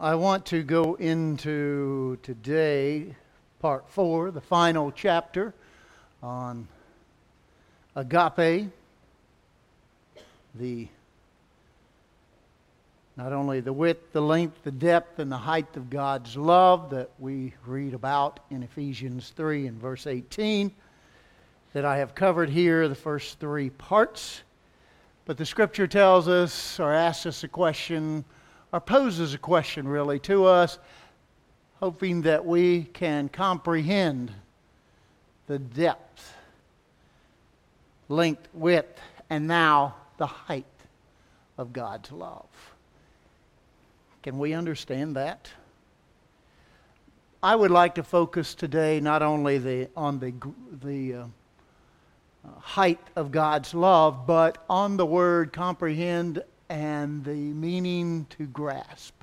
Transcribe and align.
I 0.00 0.14
want 0.14 0.46
to 0.46 0.62
go 0.62 0.94
into 0.94 2.18
today, 2.22 3.16
part 3.58 3.90
four, 3.90 4.30
the 4.30 4.40
final 4.40 4.92
chapter 4.92 5.52
on 6.22 6.68
agape, 7.96 8.70
the 10.54 10.86
not 13.16 13.32
only 13.32 13.58
the 13.58 13.72
width, 13.72 14.12
the 14.12 14.22
length, 14.22 14.62
the 14.62 14.70
depth, 14.70 15.18
and 15.18 15.32
the 15.32 15.36
height 15.36 15.76
of 15.76 15.90
God's 15.90 16.36
love 16.36 16.90
that 16.90 17.10
we 17.18 17.54
read 17.66 17.92
about 17.92 18.38
in 18.50 18.62
Ephesians 18.62 19.32
3 19.34 19.66
and 19.66 19.80
verse 19.80 20.06
18, 20.06 20.70
that 21.72 21.84
I 21.84 21.96
have 21.96 22.14
covered 22.14 22.50
here, 22.50 22.86
the 22.86 22.94
first 22.94 23.40
three 23.40 23.70
parts. 23.70 24.42
But 25.24 25.38
the 25.38 25.44
scripture 25.44 25.88
tells 25.88 26.28
us 26.28 26.78
or 26.78 26.92
asks 26.92 27.26
us 27.26 27.42
a 27.42 27.48
question 27.48 28.24
or 28.72 28.80
poses 28.80 29.34
a 29.34 29.38
question 29.38 29.88
really 29.88 30.18
to 30.20 30.44
us, 30.44 30.78
hoping 31.80 32.22
that 32.22 32.44
we 32.44 32.84
can 32.84 33.28
comprehend 33.28 34.32
the 35.46 35.58
depth, 35.58 36.34
length, 38.08 38.48
width, 38.52 39.00
and 39.30 39.46
now 39.46 39.94
the 40.18 40.26
height 40.26 40.66
of 41.56 41.72
God's 41.72 42.12
love. 42.12 42.46
Can 44.22 44.38
we 44.38 44.52
understand 44.52 45.16
that? 45.16 45.48
I 47.42 47.54
would 47.54 47.70
like 47.70 47.94
to 47.94 48.02
focus 48.02 48.54
today 48.54 49.00
not 49.00 49.22
only 49.22 49.58
the, 49.58 49.88
on 49.96 50.18
the, 50.18 50.34
the 50.82 51.14
uh, 51.14 51.24
height 52.58 53.00
of 53.14 53.30
God's 53.30 53.74
love, 53.74 54.26
but 54.26 54.64
on 54.68 54.96
the 54.96 55.06
word 55.06 55.52
comprehend 55.52 56.42
and 56.68 57.24
the 57.24 57.30
meaning 57.30 58.26
to 58.30 58.46
grasp. 58.46 59.14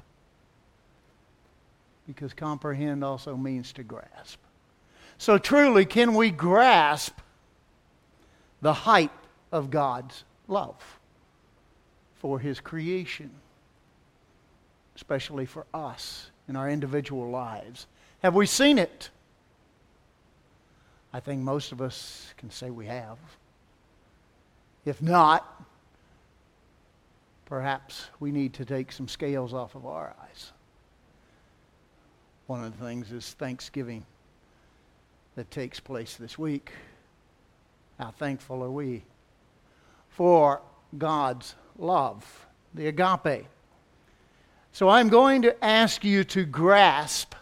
Because 2.08 2.34
comprehend 2.34 3.04
also 3.04 3.36
means 3.36 3.74
to 3.74 3.84
grasp. 3.84 4.40
So, 5.18 5.38
truly, 5.38 5.86
can 5.86 6.14
we 6.14 6.30
grasp 6.30 7.18
the 8.62 8.74
height 8.74 9.12
of 9.52 9.72
God's 9.72 10.24
love 10.48 11.00
for 12.16 12.40
His 12.40 12.60
creation, 12.60 13.32
especially 14.96 15.46
for 15.46 15.66
us 15.74 16.32
in 16.48 16.56
our 16.56 16.70
individual 16.70 17.30
lives? 17.30 17.88
Have 18.20 18.36
we 18.36 18.46
seen 18.46 18.78
it? 18.78 19.10
I 21.14 21.22
think 21.22 21.42
most 21.42 21.72
of 21.72 21.82
us 21.82 22.34
can 22.38 22.52
say 22.52 22.70
we 22.70 22.88
have. 22.88 23.18
If 24.84 25.02
not, 25.02 25.64
perhaps 27.46 28.08
we 28.20 28.32
need 28.32 28.54
to 28.56 28.66
take 28.66 28.92
some 28.92 29.08
scales 29.08 29.54
off 29.54 29.76
of 29.76 29.86
our 29.86 30.16
eyes. 30.22 30.52
One 32.48 32.64
of 32.64 32.78
the 32.78 32.86
things 32.86 33.12
is 33.12 33.34
Thanksgiving 33.34 34.06
that 35.36 35.50
takes 35.52 35.80
place 35.80 36.16
this 36.16 36.38
week. 36.38 36.72
How 38.00 38.12
thankful 38.12 38.64
are 38.64 38.72
we 38.72 39.04
for 40.10 40.62
God's 40.98 41.56
love, 41.78 42.48
the 42.74 42.88
agape. 42.88 43.46
So 44.72 44.90
I'm 44.90 45.10
going 45.10 45.42
to 45.44 45.64
ask 45.64 46.04
you 46.04 46.24
to 46.26 46.46
grasp 46.46 47.34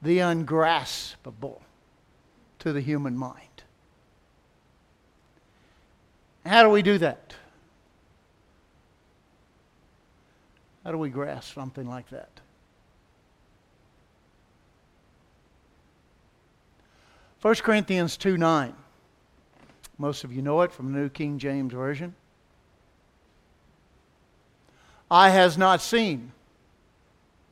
the 0.00 0.18
ungraspable 0.18 1.60
to 2.60 2.72
the 2.72 2.80
human 2.80 3.16
mind. 3.16 3.38
How 6.44 6.62
do 6.62 6.70
we 6.70 6.82
do 6.82 6.98
that? 6.98 7.34
How 10.84 10.92
do 10.92 10.98
we 10.98 11.10
grasp 11.10 11.54
something 11.54 11.88
like 11.88 12.08
that? 12.10 12.28
First 17.38 17.62
Corinthians 17.62 18.16
2 18.16 18.36
9. 18.36 18.74
Most 19.98 20.24
of 20.24 20.32
you 20.32 20.42
know 20.42 20.60
it 20.62 20.72
from 20.72 20.92
the 20.92 20.98
New 20.98 21.08
King 21.08 21.38
James 21.38 21.72
Version. 21.72 22.14
Eye 25.10 25.30
has 25.30 25.58
not 25.58 25.80
seen, 25.82 26.32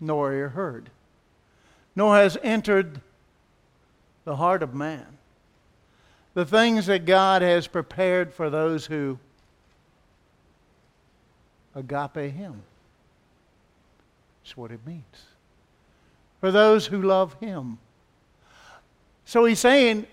nor 0.01 0.33
ear 0.33 0.49
heard, 0.49 0.91
nor 1.95 2.17
has 2.17 2.39
entered 2.43 3.01
the 4.25 4.37
heart 4.37 4.63
of 4.63 4.75
man 4.75 5.19
the 6.35 6.45
things 6.45 6.87
that 6.87 7.05
God 7.05 7.43
has 7.43 7.67
prepared 7.67 8.33
for 8.33 8.51
those 8.51 8.87
who 8.87 9.19
agape 11.75 12.33
Him. 12.33 12.63
That's 14.51 14.57
what 14.57 14.73
it 14.73 14.85
means. 14.85 15.05
For 16.41 16.51
those 16.51 16.87
who 16.87 17.01
love 17.03 17.37
Him. 17.39 17.79
So 19.25 19.45
he's 19.45 19.61
saying, 19.61 20.09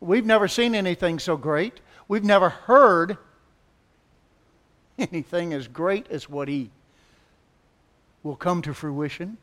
we've 0.00 0.26
never 0.26 0.48
seen 0.48 0.74
anything 0.74 1.20
so 1.20 1.36
great. 1.36 1.78
We've 2.08 2.24
never 2.24 2.48
heard 2.48 3.18
anything 4.98 5.52
as 5.52 5.68
great 5.68 6.08
as 6.10 6.28
what 6.28 6.48
He 6.48 6.70
will 8.24 8.34
come 8.34 8.62
to 8.62 8.74
fruition. 8.74 9.36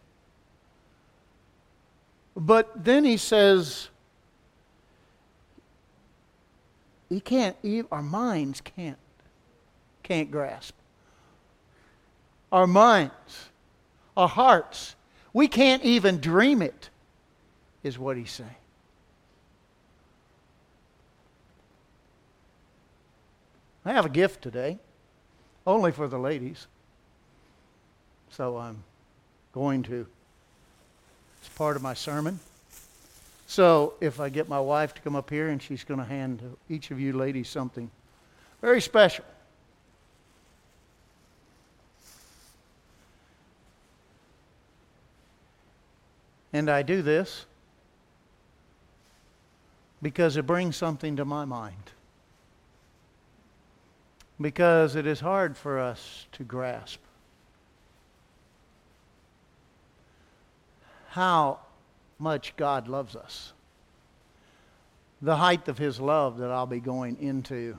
But 2.36 2.84
then 2.84 3.06
he 3.06 3.16
says, 3.16 3.88
he 7.08 7.22
can't, 7.22 7.56
our 7.90 8.04
minds 8.04 8.60
can't, 8.60 9.00
can't 10.04 10.30
grasp. 10.30 10.76
Our 12.52 12.68
minds 12.68 13.50
our 14.16 14.28
hearts. 14.28 14.96
We 15.34 15.48
can't 15.48 15.84
even 15.84 16.20
dream 16.20 16.62
it, 16.62 16.90
is 17.84 18.00
what 18.00 18.18
he's 18.18 18.32
saying. 18.32 18.50
I 23.86 23.94
have 23.94 24.06
a 24.06 24.10
gift 24.10 24.42
today, 24.42 24.80
only 25.68 25.92
for 25.92 26.08
the 26.08 26.18
ladies. 26.18 26.68
So 28.32 28.58
I'm 28.58 28.84
going 29.54 29.84
to, 29.84 30.08
it's 31.40 31.50
part 31.50 31.76
of 31.76 31.82
my 31.82 31.94
sermon. 31.94 32.40
So 33.48 33.94
if 34.02 34.20
I 34.20 34.30
get 34.30 34.50
my 34.50 34.60
wife 34.60 34.96
to 34.96 35.02
come 35.02 35.16
up 35.16 35.30
here 35.30 35.50
and 35.50 35.62
she's 35.62 35.84
going 35.84 36.00
to 36.00 36.06
hand 36.06 36.42
each 36.68 36.90
of 36.90 37.00
you 37.00 37.14
ladies 37.14 37.48
something 37.48 37.92
very 38.62 38.82
special. 38.82 39.26
And 46.56 46.70
I 46.70 46.84
do 46.84 47.02
this 47.02 47.48
because 50.02 50.38
it 50.38 50.48
brings 50.48 50.78
something 50.78 51.18
to 51.18 51.26
my 51.26 51.44
mind. 51.44 51.92
Because 54.40 54.96
it 54.96 55.06
is 55.06 55.20
hard 55.20 55.58
for 55.58 55.78
us 55.78 56.28
to 56.32 56.46
grasp 56.46 57.02
how 61.10 61.60
much 62.20 62.56
God 62.56 62.88
loves 62.88 63.18
us. 63.18 63.52
The 65.22 65.36
height 65.36 65.68
of 65.68 65.78
His 65.78 66.00
love 66.00 66.38
that 66.38 66.52
I'll 66.52 66.66
be 66.66 66.80
going 66.80 67.18
into 67.20 67.78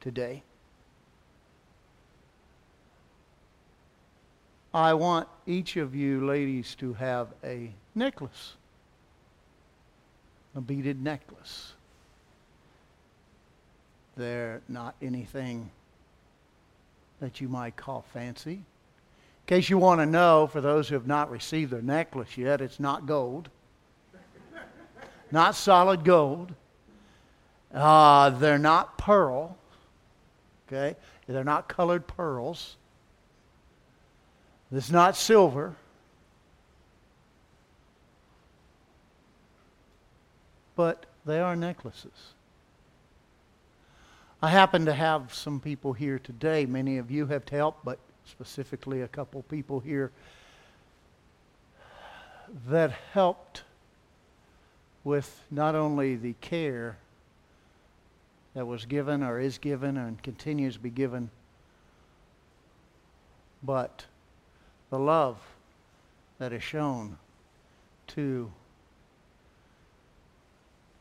today. 0.00 0.42
I 4.72 4.94
want 4.94 5.28
each 5.44 5.76
of 5.76 5.94
you 5.94 6.24
ladies 6.24 6.74
to 6.76 6.94
have 6.94 7.28
a 7.44 7.74
necklace, 7.96 8.54
a 10.54 10.60
beaded 10.60 11.02
necklace. 11.02 11.72
They're 14.16 14.62
not 14.68 14.94
anything 15.02 15.70
that 17.20 17.40
you 17.40 17.48
might 17.48 17.76
call 17.76 18.04
fancy. 18.12 18.52
In 18.52 18.62
case 19.46 19.70
you 19.70 19.78
want 19.78 20.00
to 20.00 20.06
know, 20.06 20.46
for 20.46 20.60
those 20.60 20.88
who 20.88 20.94
have 20.94 21.06
not 21.06 21.30
received 21.30 21.72
their 21.72 21.82
necklace 21.82 22.36
yet, 22.36 22.60
it's 22.60 22.80
not 22.80 23.06
gold, 23.06 23.48
not 25.30 25.54
solid 25.54 26.04
gold. 26.04 26.52
Uh, 27.72 28.30
they're 28.30 28.58
not 28.58 28.96
pearl. 28.96 29.56
Okay? 30.66 30.96
They're 31.26 31.44
not 31.44 31.68
colored 31.68 32.06
pearls. 32.06 32.76
It's 34.72 34.90
not 34.90 35.16
silver. 35.16 35.76
But 40.76 41.06
they 41.24 41.40
are 41.40 41.56
necklaces. 41.56 42.34
I 44.42 44.50
happen 44.50 44.84
to 44.84 44.92
have 44.92 45.34
some 45.34 45.58
people 45.58 45.94
here 45.94 46.18
today. 46.18 46.66
Many 46.66 46.98
of 46.98 47.10
you 47.10 47.26
have 47.26 47.48
helped, 47.48 47.84
but 47.84 47.98
specifically 48.26 49.00
a 49.00 49.08
couple 49.08 49.42
people 49.42 49.80
here 49.80 50.12
that 52.68 52.92
helped 53.12 53.62
with 55.04 55.42
not 55.50 55.74
only 55.74 56.16
the 56.16 56.34
care 56.40 56.98
that 58.54 58.66
was 58.66 58.84
given 58.84 59.22
or 59.22 59.40
is 59.40 59.58
given 59.58 59.96
and 59.96 60.22
continues 60.22 60.74
to 60.74 60.80
be 60.80 60.90
given, 60.90 61.30
but 63.62 64.04
the 64.90 64.98
love 64.98 65.38
that 66.38 66.52
is 66.52 66.62
shown 66.62 67.18
to 68.08 68.50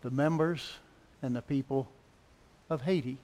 the 0.05 0.11
members 0.11 0.73
and 1.23 1.35
the 1.35 1.41
people 1.41 1.89
of 2.69 2.79
Haiti. 2.79 3.17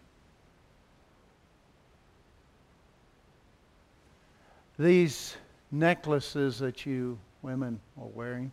These 4.79 5.35
necklaces 5.71 6.57
that 6.57 6.83
you 6.87 7.19
women 7.43 7.79
are 8.01 8.07
wearing, 8.07 8.51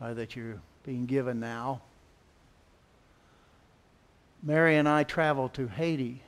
or 0.00 0.14
that 0.14 0.36
you're 0.36 0.60
being 0.86 1.04
given 1.04 1.40
now. 1.40 1.80
Mary 4.44 4.76
and 4.76 4.88
I 4.88 5.02
traveled 5.02 5.52
to 5.54 5.66
Haiti. 5.66 6.22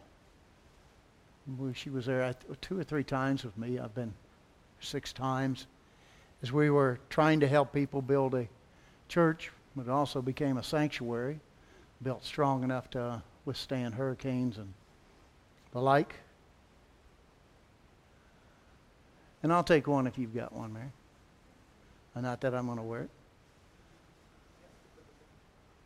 She 1.74 1.90
was 1.90 2.06
there 2.06 2.34
two 2.60 2.76
or 2.76 2.82
three 2.82 3.04
times 3.04 3.44
with 3.44 3.56
me. 3.56 3.78
I've 3.78 3.94
been 3.94 4.14
six 4.80 5.12
times 5.12 5.68
as 6.42 6.50
we 6.50 6.70
were 6.70 6.98
trying 7.08 7.38
to 7.38 7.46
help 7.46 7.72
people 7.72 8.02
build 8.02 8.34
a 8.34 8.48
church, 9.06 9.52
but 9.76 9.86
it 9.86 9.90
also 9.90 10.20
became 10.20 10.56
a 10.56 10.62
sanctuary 10.62 11.40
built 12.02 12.24
strong 12.24 12.64
enough 12.64 12.90
to 12.90 13.22
withstand 13.44 13.94
hurricanes 13.94 14.58
and 14.58 14.72
the 15.72 15.80
like. 15.80 16.14
And 19.42 19.52
I'll 19.52 19.64
take 19.64 19.86
one 19.86 20.06
if 20.06 20.18
you've 20.18 20.34
got 20.34 20.52
one, 20.52 20.72
Mary. 20.72 20.92
And 22.14 22.24
not 22.24 22.40
that 22.40 22.54
I'm 22.54 22.66
going 22.66 22.78
to 22.78 22.82
wear 22.82 23.02
it. 23.02 23.10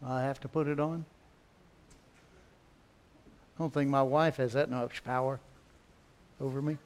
I 0.04 0.22
have 0.22 0.40
to 0.40 0.48
put 0.48 0.66
it 0.66 0.80
on. 0.80 1.04
I 3.56 3.62
don't 3.62 3.72
think 3.72 3.88
my 3.88 4.02
wife 4.02 4.36
has 4.36 4.54
that 4.54 4.70
much 4.70 5.04
power 5.04 5.38
over 6.40 6.60
me. 6.60 6.76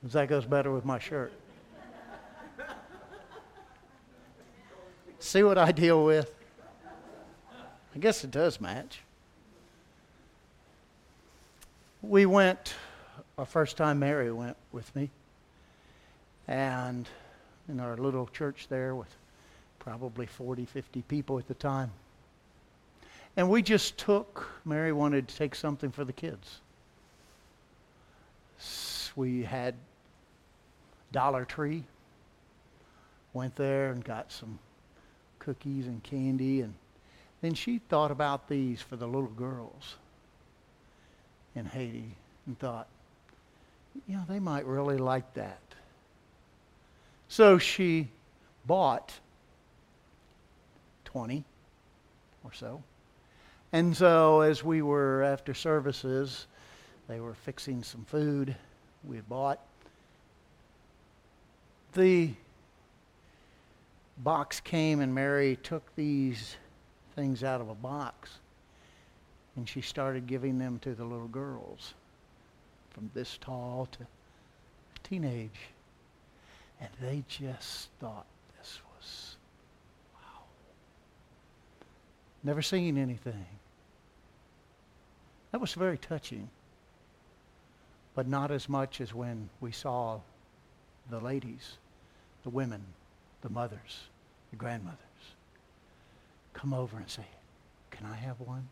Because 0.00 0.14
that 0.14 0.28
goes 0.28 0.46
better 0.46 0.72
with 0.72 0.84
my 0.84 0.98
shirt. 0.98 1.32
See 5.20 5.42
what 5.42 5.58
I 5.58 5.70
deal 5.70 6.02
with? 6.02 6.34
I 7.94 7.98
guess 7.98 8.24
it 8.24 8.30
does 8.30 8.58
match. 8.58 9.00
We 12.00 12.24
went, 12.24 12.74
our 13.36 13.44
first 13.44 13.76
time 13.76 13.98
Mary 13.98 14.32
went 14.32 14.56
with 14.72 14.96
me, 14.96 15.10
and 16.48 17.06
in 17.68 17.80
our 17.80 17.98
little 17.98 18.28
church 18.28 18.66
there 18.70 18.94
with 18.94 19.14
probably 19.78 20.24
40, 20.24 20.64
50 20.64 21.02
people 21.02 21.38
at 21.38 21.46
the 21.46 21.54
time. 21.54 21.90
And 23.36 23.50
we 23.50 23.60
just 23.60 23.98
took, 23.98 24.48
Mary 24.64 24.92
wanted 24.92 25.28
to 25.28 25.36
take 25.36 25.54
something 25.54 25.90
for 25.90 26.04
the 26.04 26.14
kids. 26.14 26.60
We 29.14 29.42
had 29.42 29.74
Dollar 31.12 31.44
Tree. 31.44 31.84
Went 33.34 33.54
there 33.56 33.92
and 33.92 34.02
got 34.02 34.32
some 34.32 34.58
cookies 35.40 35.86
and 35.86 36.02
candy. 36.02 36.60
And 36.60 36.74
then 37.40 37.54
she 37.54 37.78
thought 37.78 38.10
about 38.10 38.48
these 38.48 38.80
for 38.80 38.96
the 38.96 39.06
little 39.06 39.28
girls 39.30 39.96
in 41.54 41.66
Haiti 41.66 42.14
and 42.46 42.58
thought, 42.58 42.86
you 44.06 44.16
know, 44.16 44.22
they 44.28 44.38
might 44.38 44.64
really 44.66 44.96
like 44.96 45.34
that. 45.34 45.60
So 47.28 47.58
she 47.58 48.08
bought 48.66 49.12
20 51.06 51.44
or 52.44 52.52
so. 52.52 52.82
And 53.72 53.96
so 53.96 54.40
as 54.40 54.64
we 54.64 54.82
were 54.82 55.22
after 55.22 55.54
services, 55.54 56.46
they 57.08 57.20
were 57.20 57.34
fixing 57.34 57.82
some 57.82 58.04
food 58.04 58.54
we 59.04 59.16
had 59.16 59.28
bought 59.28 59.60
the 61.94 62.30
box 64.22 64.60
came 64.60 65.00
and 65.00 65.14
Mary 65.14 65.56
took 65.62 65.94
these 65.96 66.56
things 67.16 67.42
out 67.42 67.60
of 67.60 67.68
a 67.68 67.74
box 67.74 68.30
and 69.56 69.68
she 69.68 69.80
started 69.80 70.26
giving 70.26 70.58
them 70.58 70.78
to 70.80 70.94
the 70.94 71.04
little 71.04 71.28
girls 71.28 71.94
from 72.90 73.10
this 73.14 73.38
tall 73.40 73.88
to 73.92 74.06
teenage. 75.02 75.60
And 76.80 76.88
they 77.00 77.24
just 77.28 77.90
thought 78.00 78.26
this 78.58 78.80
was, 78.96 79.36
wow. 80.14 80.42
Never 82.42 82.62
seen 82.62 82.96
anything. 82.96 83.46
That 85.52 85.60
was 85.60 85.74
very 85.74 85.98
touching. 85.98 86.48
But 88.14 88.28
not 88.28 88.50
as 88.50 88.68
much 88.68 89.00
as 89.00 89.14
when 89.14 89.48
we 89.60 89.72
saw 89.72 90.20
the 91.10 91.20
ladies, 91.20 91.76
the 92.44 92.50
women, 92.50 92.82
the 93.42 93.50
mothers, 93.50 94.09
the 94.50 94.56
grandmothers 94.56 94.98
come 96.54 96.74
over 96.74 96.96
and 96.96 97.08
say, 97.08 97.26
Can 97.90 98.06
I 98.06 98.16
have 98.16 98.40
one? 98.40 98.68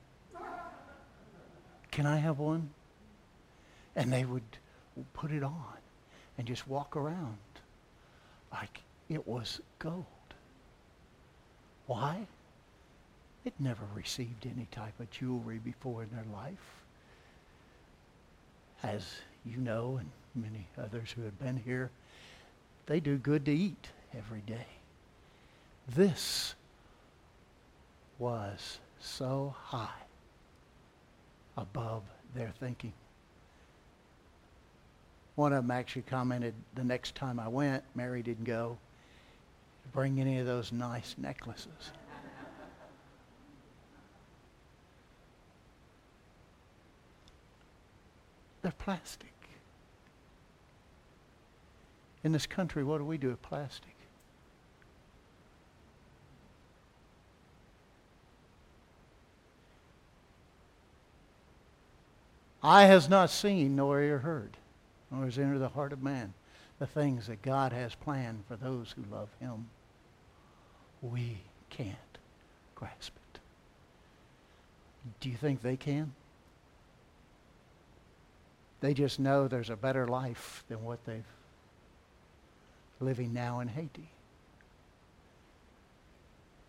Can 1.90 2.06
I 2.06 2.16
have 2.16 2.38
one? 2.38 2.70
And 3.96 4.12
they 4.12 4.24
would 4.24 4.42
put 5.14 5.32
it 5.32 5.42
on 5.42 5.78
and 6.36 6.46
just 6.46 6.68
walk 6.68 6.96
around 6.96 7.38
like 8.52 8.82
it 9.08 9.26
was 9.26 9.60
gold. 9.78 10.04
Why? 11.86 12.26
It 13.44 13.54
never 13.58 13.84
received 13.94 14.46
any 14.46 14.66
type 14.70 15.00
of 15.00 15.10
jewelry 15.10 15.58
before 15.58 16.02
in 16.02 16.10
their 16.10 16.26
life. 16.32 16.84
As 18.82 19.06
you 19.44 19.56
know, 19.56 19.98
and 19.98 20.10
many 20.34 20.68
others 20.78 21.10
who 21.10 21.22
have 21.22 21.38
been 21.40 21.56
here, 21.56 21.90
they 22.86 23.00
do 23.00 23.16
good 23.16 23.44
to 23.46 23.52
eat 23.52 23.88
every 24.16 24.40
day. 24.40 24.66
This 25.88 26.54
was 28.18 28.78
so 29.00 29.54
high 29.58 29.88
above 31.56 32.02
their 32.34 32.52
thinking. 32.60 32.92
One 35.36 35.52
of 35.52 35.62
them 35.64 35.70
actually 35.70 36.02
commented 36.02 36.52
the 36.74 36.84
next 36.84 37.14
time 37.14 37.40
I 37.40 37.48
went, 37.48 37.84
Mary 37.94 38.22
didn't 38.22 38.44
go, 38.44 38.76
bring 39.92 40.20
any 40.20 40.38
of 40.40 40.46
those 40.46 40.72
nice 40.72 41.14
necklaces. 41.16 41.70
They're 48.62 48.72
plastic. 48.72 49.32
In 52.24 52.32
this 52.32 52.46
country, 52.46 52.82
what 52.84 52.98
do 52.98 53.04
we 53.04 53.16
do 53.16 53.28
with 53.28 53.40
plastic? 53.42 53.94
Eye 62.62 62.86
has 62.86 63.08
not 63.08 63.30
seen, 63.30 63.76
nor 63.76 64.00
ear 64.00 64.18
heard, 64.18 64.56
nor 65.10 65.24
has 65.24 65.38
entered 65.38 65.60
the 65.60 65.68
heart 65.68 65.92
of 65.92 66.02
man 66.02 66.34
the 66.78 66.86
things 66.86 67.26
that 67.26 67.42
God 67.42 67.72
has 67.72 67.94
planned 67.94 68.44
for 68.46 68.56
those 68.56 68.94
who 68.94 69.14
love 69.14 69.28
him. 69.40 69.68
We 71.02 71.38
can't 71.70 71.96
grasp 72.74 73.14
it. 73.34 73.40
Do 75.20 75.28
you 75.28 75.36
think 75.36 75.62
they 75.62 75.76
can? 75.76 76.12
They 78.80 78.94
just 78.94 79.18
know 79.18 79.48
there's 79.48 79.70
a 79.70 79.76
better 79.76 80.06
life 80.06 80.64
than 80.68 80.84
what 80.84 81.04
they've 81.04 81.24
living 83.00 83.32
now 83.32 83.60
in 83.60 83.68
Haiti. 83.68 84.08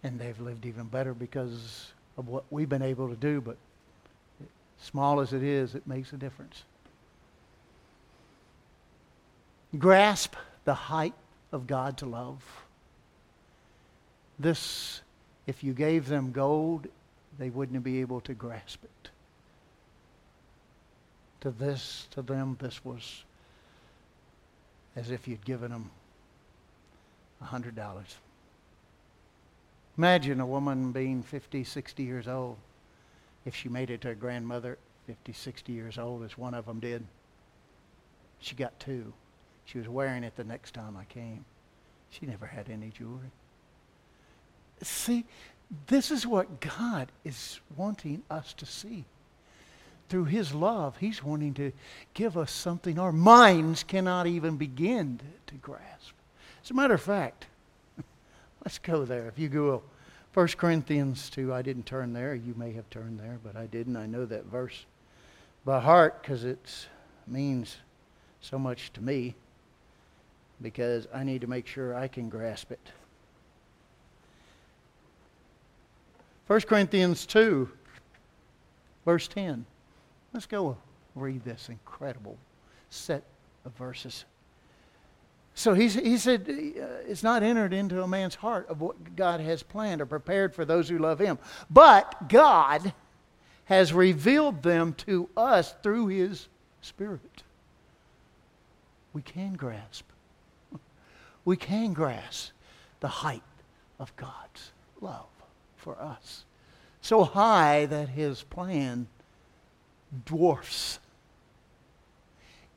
And 0.03 0.19
they've 0.19 0.39
lived 0.39 0.65
even 0.65 0.85
better 0.85 1.13
because 1.13 1.91
of 2.17 2.27
what 2.27 2.45
we've 2.49 2.69
been 2.69 2.81
able 2.81 3.09
to 3.09 3.15
do, 3.15 3.41
but 3.41 3.57
small 4.81 5.19
as 5.19 5.33
it 5.33 5.43
is, 5.43 5.75
it 5.75 5.85
makes 5.87 6.13
a 6.13 6.17
difference. 6.17 6.63
Grasp 9.77 10.35
the 10.65 10.73
height 10.73 11.13
of 11.51 11.67
God's 11.67 12.03
love. 12.03 12.43
This, 14.39 15.01
if 15.47 15.63
you 15.63 15.73
gave 15.73 16.07
them 16.07 16.31
gold, 16.31 16.87
they 17.37 17.49
wouldn't 17.49 17.83
be 17.83 18.01
able 18.01 18.21
to 18.21 18.33
grasp 18.33 18.83
it. 18.83 19.09
To 21.41 21.51
this, 21.51 22.07
to 22.11 22.21
them, 22.21 22.57
this 22.59 22.83
was 22.83 23.23
as 24.95 25.11
if 25.11 25.27
you'd 25.27 25.45
given 25.45 25.71
them 25.71 25.91
a 27.41 27.45
$100. 27.45 27.73
Imagine 29.97 30.39
a 30.39 30.45
woman 30.45 30.91
being 30.91 31.23
50, 31.23 31.63
60 31.63 32.03
years 32.03 32.27
old. 32.27 32.57
If 33.49 33.55
she 33.55 33.67
made 33.67 33.89
it 33.89 34.01
to 34.01 34.11
a 34.11 34.15
grandmother, 34.15 34.77
50, 35.07 35.33
60 35.33 35.73
years 35.73 35.97
old, 35.97 36.23
as 36.23 36.37
one 36.37 36.53
of 36.53 36.67
them 36.67 36.79
did. 36.79 37.03
She 38.37 38.53
got 38.53 38.79
two. 38.79 39.11
She 39.65 39.79
was 39.79 39.89
wearing 39.89 40.23
it 40.23 40.35
the 40.35 40.43
next 40.43 40.75
time 40.75 40.95
I 40.95 41.05
came. 41.05 41.45
She 42.11 42.27
never 42.27 42.45
had 42.45 42.69
any 42.69 42.91
jewelry. 42.91 43.31
See, 44.83 45.25
this 45.87 46.11
is 46.11 46.27
what 46.27 46.59
God 46.59 47.11
is 47.25 47.59
wanting 47.75 48.21
us 48.29 48.53
to 48.53 48.67
see. 48.67 49.05
through 50.09 50.25
His 50.25 50.53
love, 50.53 50.97
He's 50.97 51.23
wanting 51.23 51.55
to 51.55 51.71
give 52.13 52.37
us 52.37 52.51
something 52.51 52.99
our 52.99 53.11
minds 53.11 53.81
cannot 53.81 54.27
even 54.27 54.57
begin 54.57 55.19
to, 55.47 55.55
grasp. 55.55 56.13
As 56.63 56.69
a 56.69 56.75
matter 56.75 56.93
of 56.93 57.01
fact, 57.01 57.47
let's 58.63 58.77
go 58.77 59.05
there. 59.05 59.27
If 59.27 59.39
you 59.39 59.49
go 59.49 59.81
1 60.33 60.47
Corinthians 60.49 61.29
2, 61.31 61.53
I 61.53 61.61
didn't 61.61 61.85
turn 61.85 62.13
there. 62.13 62.35
You 62.35 62.53
may 62.55 62.71
have 62.73 62.89
turned 62.89 63.19
there, 63.19 63.39
but 63.43 63.55
I 63.55 63.65
didn't. 63.65 63.97
I 63.97 64.05
know 64.05 64.25
that 64.25 64.45
verse 64.45 64.85
by 65.65 65.79
heart 65.79 66.21
because 66.21 66.43
it 66.43 66.87
means 67.27 67.77
so 68.39 68.59
much 68.59 68.93
to 68.93 69.01
me 69.01 69.35
because 70.61 71.07
I 71.13 71.23
need 71.23 71.41
to 71.41 71.47
make 71.47 71.65
sure 71.65 71.95
I 71.95 72.07
can 72.07 72.29
grasp 72.29 72.71
it. 72.71 72.91
1 76.47 76.61
Corinthians 76.61 77.25
2, 77.25 77.69
verse 79.05 79.27
10. 79.27 79.65
Let's 80.33 80.45
go 80.45 80.77
read 81.15 81.43
this 81.43 81.69
incredible 81.69 82.37
set 82.89 83.23
of 83.65 83.71
verses. 83.73 84.25
So 85.59 85.73
he, 85.73 85.89
he 85.89 86.17
said, 86.17 86.45
uh, 86.47 86.85
It's 87.05 87.21
not 87.21 87.43
entered 87.43 87.73
into 87.73 88.01
a 88.01 88.07
man's 88.07 88.35
heart 88.35 88.69
of 88.69 88.79
what 88.79 89.17
God 89.17 89.41
has 89.41 89.61
planned 89.61 89.99
or 89.99 90.05
prepared 90.05 90.55
for 90.55 90.63
those 90.63 90.87
who 90.87 90.97
love 90.97 91.19
him. 91.19 91.37
But 91.69 92.29
God 92.29 92.93
has 93.65 93.91
revealed 93.91 94.63
them 94.63 94.93
to 94.99 95.27
us 95.35 95.75
through 95.83 96.07
his 96.07 96.47
Spirit. 96.79 97.43
We 99.11 99.21
can 99.21 99.55
grasp. 99.55 100.05
We 101.43 101.57
can 101.57 101.91
grasp 101.91 102.51
the 103.01 103.09
height 103.09 103.43
of 103.99 104.15
God's 104.15 104.71
love 105.01 105.27
for 105.75 105.99
us. 106.01 106.45
So 107.01 107.25
high 107.25 107.85
that 107.87 108.07
his 108.07 108.43
plan 108.43 109.07
dwarfs 110.23 110.99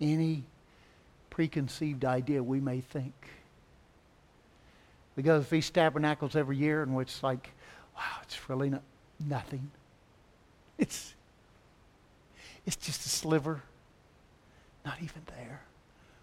any 0.01 0.47
preconceived 1.33 2.05
idea 2.05 2.43
we 2.43 2.61
may 2.61 2.81
think. 2.81 3.15
We 5.17 5.23
go 5.23 5.33
to 5.33 5.39
the 5.39 5.47
Feast 5.47 5.73
Tabernacles 5.73 6.37
every 6.37 6.59
year, 6.59 6.83
and 6.83 6.99
it's 7.01 7.23
like, 7.23 7.49
wow, 7.97 8.03
it's 8.23 8.51
really 8.51 8.69
not, 8.69 8.83
nothing. 9.19 9.71
It's, 10.77 11.15
it's 12.67 12.77
just 12.77 13.07
a 13.07 13.09
sliver, 13.09 13.63
not 14.85 14.99
even 14.99 15.23
there, 15.39 15.63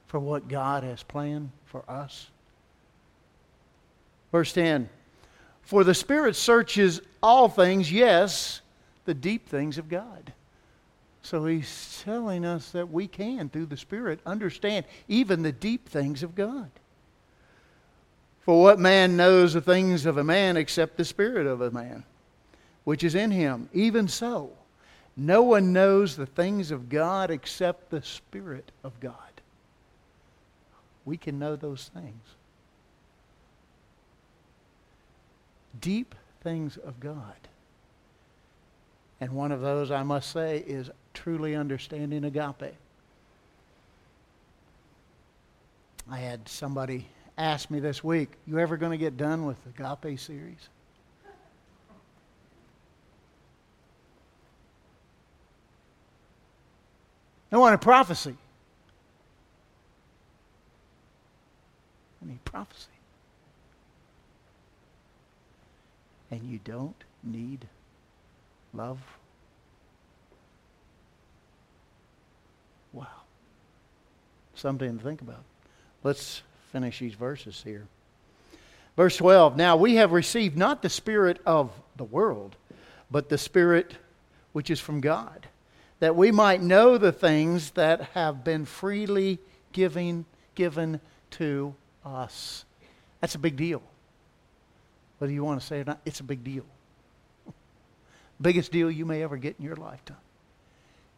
for 0.05 0.19
what 0.19 0.47
God 0.47 0.83
has 0.83 1.01
planned 1.01 1.49
for 1.65 1.83
us. 1.89 2.27
Verse 4.31 4.53
10 4.53 4.89
For 5.63 5.83
the 5.83 5.95
Spirit 5.95 6.35
searches 6.35 7.01
all 7.23 7.49
things, 7.49 7.91
yes, 7.91 8.61
the 9.05 9.15
deep 9.15 9.49
things 9.49 9.79
of 9.79 9.89
God. 9.89 10.33
So 11.21 11.45
he's 11.45 12.01
telling 12.03 12.45
us 12.45 12.71
that 12.71 12.91
we 12.91 13.07
can, 13.07 13.49
through 13.49 13.67
the 13.67 13.77
Spirit, 13.77 14.19
understand 14.25 14.85
even 15.07 15.43
the 15.43 15.51
deep 15.51 15.89
things 15.89 16.23
of 16.23 16.35
God. 16.35 16.69
For 18.41 18.61
what 18.61 18.79
man 18.79 19.17
knows 19.17 19.53
the 19.53 19.61
things 19.61 20.05
of 20.05 20.17
a 20.17 20.23
man 20.23 20.57
except 20.57 20.97
the 20.97 21.05
Spirit 21.05 21.45
of 21.45 21.61
a 21.61 21.71
man, 21.71 22.03
which 22.83 23.03
is 23.03 23.15
in 23.15 23.31
him? 23.31 23.69
Even 23.73 24.07
so, 24.07 24.51
no 25.15 25.43
one 25.43 25.73
knows 25.73 26.15
the 26.15 26.25
things 26.25 26.71
of 26.71 26.89
God 26.89 27.29
except 27.29 27.89
the 27.89 28.01
Spirit 28.01 28.71
of 28.83 28.97
God. 28.99 29.13
We 31.05 31.17
can 31.17 31.37
know 31.37 31.55
those 31.55 31.91
things. 31.93 32.23
Deep 35.79 36.15
things 36.41 36.77
of 36.77 36.99
God. 36.99 37.35
And 39.21 39.33
one 39.33 39.51
of 39.51 39.61
those, 39.61 39.91
I 39.91 40.03
must 40.03 40.31
say, 40.31 40.63
is 40.65 40.89
truly 41.19 41.53
understanding 41.53 42.23
agape. 42.23 42.73
I 46.09 46.17
had 46.17 46.47
somebody 46.47 47.07
ask 47.37 47.69
me 47.69 47.81
this 47.81 48.01
week, 48.03 48.29
You 48.47 48.57
ever 48.59 48.77
going 48.77 48.91
to 48.91 48.97
get 48.97 49.17
done 49.17 49.45
with 49.45 49.57
the 49.63 49.83
agape 49.83 50.17
series? 50.17 50.69
I 57.51 57.57
want 57.57 57.75
a 57.75 57.79
prophecy. 57.79 58.37
I 62.21 62.27
need 62.27 62.45
prophecy. 62.45 62.87
And 66.31 66.43
you 66.43 66.59
don't 66.63 67.03
need 67.23 67.67
love? 68.73 68.99
Wow. 72.93 73.07
Something 74.55 74.97
to 74.97 75.03
think 75.03 75.21
about. 75.21 75.43
Let's 76.03 76.41
finish 76.71 76.99
these 76.99 77.13
verses 77.13 77.61
here. 77.63 77.87
Verse 78.95 79.17
12 79.17 79.55
Now 79.55 79.77
we 79.77 79.95
have 79.95 80.11
received 80.11 80.57
not 80.57 80.81
the 80.81 80.89
Spirit 80.89 81.39
of 81.45 81.71
the 81.95 82.03
world, 82.03 82.55
but 83.09 83.29
the 83.29 83.37
Spirit 83.37 83.95
which 84.51 84.69
is 84.69 84.79
from 84.79 85.01
God, 85.01 85.47
that 85.99 86.15
we 86.15 86.31
might 86.31 86.61
know 86.61 86.97
the 86.97 87.11
things 87.11 87.71
that 87.71 88.01
have 88.13 88.43
been 88.43 88.65
freely 88.65 89.39
giving, 89.71 90.25
given 90.55 90.99
to 91.31 91.75
us. 92.03 92.65
That's 93.21 93.35
a 93.35 93.39
big 93.39 93.55
deal. 93.55 93.81
Whether 95.19 95.33
you 95.33 95.43
want 95.43 95.59
to 95.59 95.65
say 95.65 95.79
it 95.79 95.81
or 95.81 95.91
not, 95.91 96.01
it's 96.05 96.21
a 96.21 96.23
big 96.23 96.43
deal. 96.43 96.65
Biggest 98.41 98.71
deal 98.71 98.89
you 98.89 99.05
may 99.05 99.21
ever 99.21 99.37
get 99.37 99.55
in 99.59 99.65
your 99.65 99.75
lifetime 99.75 100.17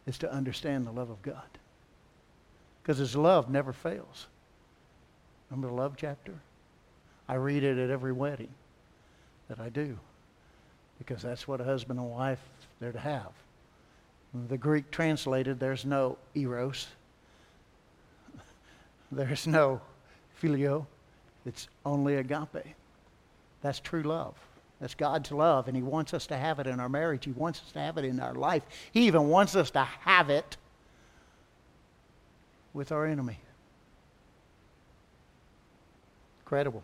is 0.06 0.18
to 0.18 0.32
understand 0.32 0.86
the 0.86 0.90
love 0.90 1.10
of 1.10 1.22
God. 1.22 1.42
Because 2.82 2.98
his 2.98 3.14
love 3.14 3.48
never 3.48 3.72
fails. 3.72 4.26
Remember 5.50 5.68
the 5.68 5.74
love 5.74 5.94
chapter? 5.96 6.32
I 7.28 7.34
read 7.34 7.62
it 7.62 7.78
at 7.78 7.90
every 7.90 8.12
wedding 8.12 8.48
that 9.48 9.60
I 9.60 9.68
do. 9.68 9.98
Because 10.98 11.22
that's 11.22 11.46
what 11.46 11.60
a 11.60 11.64
husband 11.64 11.98
and 11.98 12.10
wife 12.10 12.40
they're 12.80 12.92
to 12.92 12.98
have. 12.98 13.32
The 14.48 14.56
Greek 14.56 14.90
translated, 14.90 15.60
there's 15.60 15.84
no 15.84 16.16
eros. 16.34 16.88
There's 19.12 19.46
no 19.46 19.80
phileo. 20.40 20.86
It's 21.44 21.68
only 21.84 22.16
agape. 22.16 22.64
That's 23.60 23.78
true 23.78 24.02
love. 24.02 24.34
That's 24.80 24.94
God's 24.94 25.30
love, 25.30 25.68
and 25.68 25.76
He 25.76 25.82
wants 25.82 26.14
us 26.14 26.26
to 26.28 26.36
have 26.36 26.58
it 26.58 26.66
in 26.66 26.80
our 26.80 26.88
marriage. 26.88 27.26
He 27.26 27.32
wants 27.32 27.60
us 27.60 27.72
to 27.72 27.78
have 27.78 27.98
it 27.98 28.04
in 28.04 28.18
our 28.20 28.34
life. 28.34 28.62
He 28.92 29.06
even 29.06 29.28
wants 29.28 29.54
us 29.54 29.70
to 29.72 29.84
have 29.84 30.30
it 30.30 30.56
with 32.72 32.92
our 32.92 33.06
enemy. 33.06 33.38
Incredible. 36.44 36.82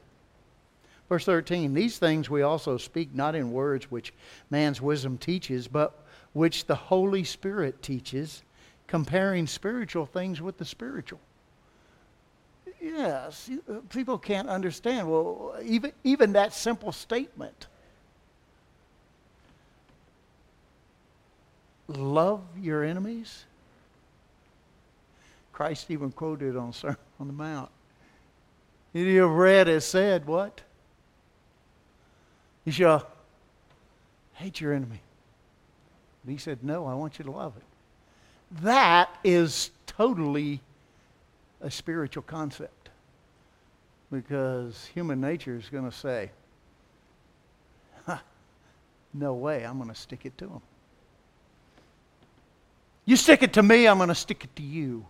Verse 1.08 1.24
13 1.24 1.74
These 1.74 1.98
things 1.98 2.28
we 2.28 2.42
also 2.42 2.76
speak 2.76 3.14
not 3.14 3.34
in 3.34 3.52
words 3.52 3.90
which 3.90 4.12
man's 4.50 4.80
wisdom 4.80 5.18
teaches, 5.18 5.68
but 5.68 6.04
which 6.32 6.66
the 6.66 6.74
Holy 6.74 7.24
Spirit 7.24 7.82
teaches, 7.82 8.42
comparing 8.86 9.46
spiritual 9.46 10.06
things 10.06 10.40
with 10.40 10.58
the 10.58 10.64
spiritual. 10.64 11.20
Yes, 12.80 13.50
uh, 13.68 13.80
people 13.88 14.18
can't 14.18 14.48
understand. 14.48 15.10
Well, 15.10 15.56
even, 15.64 15.92
even 16.04 16.32
that 16.34 16.52
simple 16.52 16.92
statement 16.92 17.66
love 21.88 22.42
your 22.60 22.84
enemies. 22.84 23.44
Christ 25.58 25.90
even 25.90 26.12
quoted 26.12 26.56
on 26.56 26.72
Sermon 26.72 26.96
on 27.18 27.26
the 27.26 27.32
Mount. 27.32 27.68
You 28.92 29.22
have 29.22 29.30
read 29.32 29.66
as 29.66 29.84
said, 29.84 30.24
what? 30.24 30.60
You 32.64 32.70
shall 32.70 33.04
hate 34.34 34.60
your 34.60 34.72
enemy. 34.72 35.00
He 36.24 36.36
said, 36.36 36.62
No, 36.62 36.86
I 36.86 36.94
want 36.94 37.18
you 37.18 37.24
to 37.24 37.32
love 37.32 37.54
it. 37.56 37.64
That 38.62 39.10
is 39.24 39.72
totally 39.84 40.60
a 41.60 41.72
spiritual 41.72 42.22
concept. 42.22 42.90
Because 44.12 44.86
human 44.94 45.20
nature 45.20 45.56
is 45.56 45.68
going 45.70 45.90
to 45.90 45.96
say, 45.96 46.30
No 49.12 49.34
way, 49.34 49.64
I'm 49.64 49.78
going 49.78 49.88
to 49.88 49.94
stick 49.96 50.20
it 50.22 50.38
to 50.38 50.44
him. 50.44 50.62
You 53.06 53.16
stick 53.16 53.42
it 53.42 53.54
to 53.54 53.62
me, 53.64 53.88
I'm 53.88 53.96
going 53.96 54.08
to 54.08 54.14
stick 54.14 54.44
it 54.44 54.54
to 54.54 54.62
you. 54.62 55.04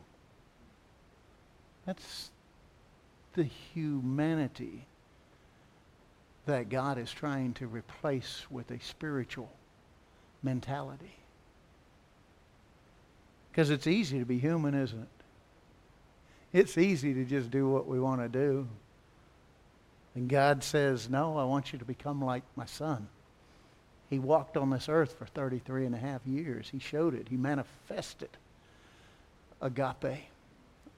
That's 1.88 2.30
the 3.32 3.44
humanity 3.44 4.84
that 6.44 6.68
God 6.68 6.98
is 6.98 7.10
trying 7.10 7.54
to 7.54 7.66
replace 7.66 8.44
with 8.50 8.70
a 8.70 8.78
spiritual 8.80 9.50
mentality. 10.42 11.14
Because 13.50 13.70
it's 13.70 13.86
easy 13.86 14.18
to 14.18 14.26
be 14.26 14.38
human, 14.38 14.74
isn't 14.74 15.00
it? 15.00 15.08
It's 16.52 16.76
easy 16.76 17.14
to 17.14 17.24
just 17.24 17.50
do 17.50 17.66
what 17.70 17.86
we 17.86 17.98
want 17.98 18.20
to 18.20 18.28
do. 18.28 18.68
And 20.14 20.28
God 20.28 20.62
says, 20.62 21.08
No, 21.08 21.38
I 21.38 21.44
want 21.44 21.72
you 21.72 21.78
to 21.78 21.86
become 21.86 22.22
like 22.22 22.42
my 22.54 22.66
son. 22.66 23.08
He 24.10 24.18
walked 24.18 24.58
on 24.58 24.68
this 24.68 24.90
earth 24.90 25.14
for 25.18 25.24
33 25.24 25.86
and 25.86 25.94
a 25.94 25.98
half 25.98 26.20
years. 26.26 26.68
He 26.68 26.80
showed 26.80 27.14
it. 27.14 27.28
He 27.30 27.38
manifested 27.38 28.36
agape 29.62 30.28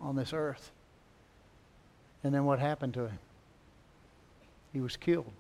on 0.01 0.17
this 0.17 0.33
earth. 0.33 0.73
And 2.23 2.35
then 2.35 2.45
what 2.45 2.59
happened 2.59 2.95
to 2.95 3.09
him? 3.09 3.19
He 4.73 4.81
was 4.81 4.97
killed. 4.97 5.33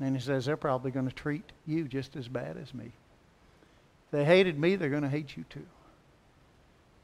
And 0.00 0.16
he 0.16 0.22
says, 0.22 0.46
they're 0.46 0.56
probably 0.56 0.90
going 0.90 1.08
to 1.08 1.14
treat 1.14 1.44
you 1.66 1.86
just 1.86 2.16
as 2.16 2.26
bad 2.26 2.56
as 2.56 2.72
me. 2.72 2.86
If 2.86 4.10
they 4.12 4.24
hated 4.24 4.58
me, 4.58 4.76
they're 4.76 4.88
going 4.88 5.02
to 5.02 5.08
hate 5.08 5.36
you 5.36 5.44
too. 5.50 5.66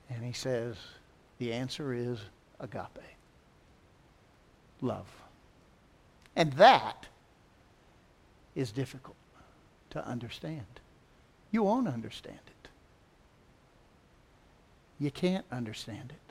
And 0.08 0.24
he 0.24 0.32
says, 0.32 0.76
the 1.38 1.52
answer 1.52 1.92
is 1.92 2.18
agape 2.58 3.02
love. 4.80 5.06
And 6.34 6.52
that 6.54 7.06
is 8.54 8.72
difficult 8.72 9.16
to 9.90 10.06
understand. 10.06 10.80
You 11.50 11.62
won't 11.62 11.88
understand 11.88 12.38
it. 12.46 12.68
You 14.98 15.10
can't 15.10 15.44
understand 15.50 16.12
it 16.12 16.25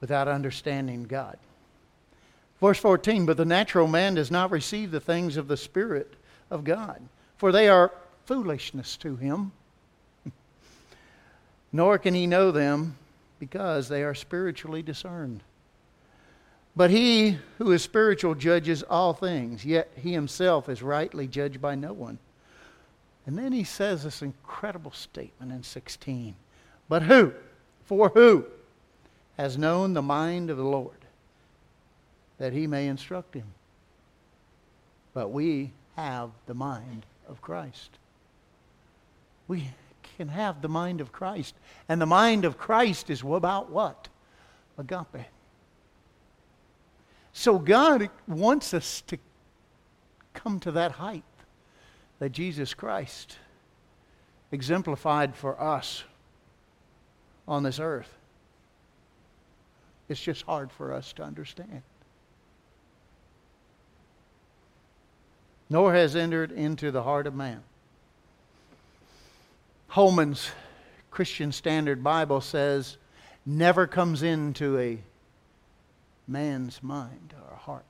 without 0.00 0.28
understanding 0.28 1.04
God. 1.04 1.38
Verse 2.60 2.78
14, 2.78 3.26
but 3.26 3.36
the 3.36 3.44
natural 3.44 3.86
man 3.86 4.14
does 4.14 4.30
not 4.30 4.50
receive 4.50 4.90
the 4.90 5.00
things 5.00 5.36
of 5.36 5.48
the 5.48 5.56
Spirit 5.56 6.14
of 6.50 6.64
God, 6.64 7.00
for 7.36 7.52
they 7.52 7.68
are 7.68 7.92
foolishness 8.24 8.96
to 8.98 9.16
him, 9.16 9.52
nor 11.72 11.98
can 11.98 12.14
he 12.14 12.26
know 12.26 12.50
them 12.50 12.96
because 13.38 13.88
they 13.88 14.02
are 14.02 14.14
spiritually 14.14 14.82
discerned. 14.82 15.42
But 16.74 16.90
he 16.90 17.38
who 17.58 17.72
is 17.72 17.82
spiritual 17.82 18.34
judges 18.34 18.82
all 18.82 19.14
things, 19.14 19.64
yet 19.64 19.90
he 19.96 20.12
himself 20.12 20.68
is 20.68 20.82
rightly 20.82 21.26
judged 21.26 21.60
by 21.60 21.74
no 21.74 21.92
one. 21.92 22.18
And 23.26 23.36
then 23.36 23.52
he 23.52 23.64
says 23.64 24.04
this 24.04 24.22
incredible 24.22 24.92
statement 24.92 25.52
in 25.52 25.62
16. 25.62 26.36
But 26.88 27.02
who, 27.02 27.32
for 27.84 28.10
who, 28.10 28.46
has 29.36 29.58
known 29.58 29.94
the 29.94 30.02
mind 30.02 30.50
of 30.50 30.56
the 30.56 30.64
Lord, 30.64 31.04
that 32.38 32.52
he 32.52 32.66
may 32.66 32.88
instruct 32.88 33.34
him? 33.34 33.46
But 35.14 35.28
we 35.28 35.72
have 35.96 36.30
the 36.46 36.54
mind 36.54 37.06
of 37.28 37.40
Christ. 37.40 37.90
We 39.48 39.70
can 40.16 40.28
have 40.28 40.62
the 40.62 40.68
mind 40.68 41.00
of 41.00 41.12
Christ. 41.12 41.54
And 41.88 42.00
the 42.00 42.06
mind 42.06 42.44
of 42.44 42.58
Christ 42.58 43.10
is 43.10 43.22
about 43.22 43.70
what? 43.70 44.08
Agape. 44.78 45.26
So 47.32 47.58
God 47.58 48.08
wants 48.26 48.72
us 48.72 49.02
to 49.08 49.18
come 50.32 50.58
to 50.60 50.72
that 50.72 50.92
height 50.92 51.24
that 52.18 52.32
Jesus 52.32 52.72
Christ 52.72 53.36
exemplified 54.52 55.34
for 55.34 55.60
us 55.60 56.04
on 57.46 57.62
this 57.62 57.78
earth. 57.78 58.15
It's 60.08 60.20
just 60.20 60.42
hard 60.42 60.70
for 60.70 60.92
us 60.92 61.12
to 61.14 61.22
understand. 61.22 61.82
Nor 65.68 65.94
has 65.94 66.14
entered 66.14 66.52
into 66.52 66.90
the 66.90 67.02
heart 67.02 67.26
of 67.26 67.34
man. 67.34 67.62
Holman's 69.88 70.50
Christian 71.10 71.50
Standard 71.50 72.04
Bible 72.04 72.40
says, 72.40 72.98
never 73.46 73.86
comes 73.86 74.22
into 74.22 74.78
a 74.78 74.98
man's 76.28 76.82
mind 76.82 77.34
or 77.48 77.56
heart. 77.56 77.84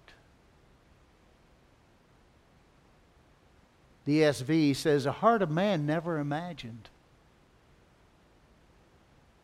The 4.05 4.21
ESV 4.21 4.77
says, 4.77 5.07
A 5.07 5.13
heart 5.13 5.43
of 5.43 5.51
man 5.51 5.87
never 5.87 6.19
imagined 6.19 6.89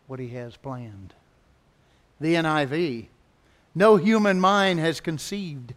what 0.07 0.21
he 0.21 0.29
has 0.29 0.57
planned. 0.57 1.15
The 2.23 2.37
NIV, 2.37 3.09
no 3.75 3.97
human 3.97 4.39
mind 4.39 4.79
has 4.79 5.01
conceived. 5.01 5.75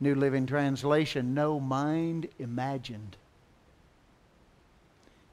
New 0.00 0.14
Living 0.14 0.46
Translation, 0.46 1.34
no 1.34 1.60
mind 1.60 2.28
imagined. 2.38 3.18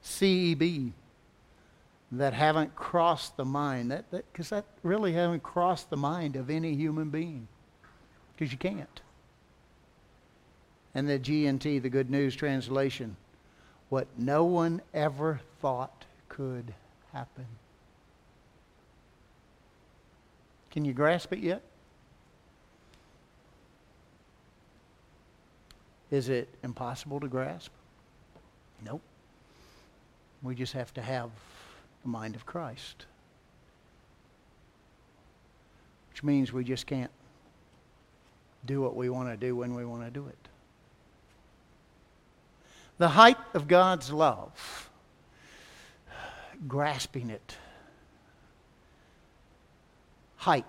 CEB, 0.04 0.92
that 2.12 2.34
haven't 2.34 2.76
crossed 2.76 3.38
the 3.38 3.46
mind. 3.46 3.90
That 3.90 4.10
because 4.10 4.50
that, 4.50 4.66
that 4.66 4.86
really 4.86 5.14
haven't 5.14 5.42
crossed 5.42 5.88
the 5.88 5.96
mind 5.96 6.36
of 6.36 6.50
any 6.50 6.74
human 6.74 7.08
being, 7.08 7.48
because 8.36 8.52
you 8.52 8.58
can't. 8.58 9.00
And 10.94 11.08
the 11.08 11.18
GNT, 11.18 11.80
the 11.80 11.88
Good 11.88 12.10
News 12.10 12.36
Translation, 12.36 13.16
what 13.88 14.08
no 14.18 14.44
one 14.44 14.82
ever 14.92 15.40
thought 15.62 16.04
could 16.28 16.74
happen. 17.14 17.46
Can 20.76 20.84
you 20.84 20.92
grasp 20.92 21.32
it 21.32 21.38
yet? 21.38 21.62
Is 26.10 26.28
it 26.28 26.50
impossible 26.62 27.18
to 27.20 27.28
grasp? 27.28 27.72
Nope. 28.84 29.00
We 30.42 30.54
just 30.54 30.74
have 30.74 30.92
to 30.92 31.00
have 31.00 31.30
the 32.02 32.10
mind 32.10 32.34
of 32.34 32.44
Christ. 32.44 33.06
Which 36.10 36.22
means 36.22 36.52
we 36.52 36.62
just 36.62 36.86
can't 36.86 37.10
do 38.66 38.82
what 38.82 38.94
we 38.96 39.08
want 39.08 39.30
to 39.30 39.36
do 39.38 39.56
when 39.56 39.74
we 39.74 39.86
want 39.86 40.04
to 40.04 40.10
do 40.10 40.26
it. 40.26 40.48
The 42.98 43.08
height 43.08 43.38
of 43.54 43.66
God's 43.66 44.12
love, 44.12 44.90
grasping 46.68 47.30
it. 47.30 47.56
Height. 50.46 50.64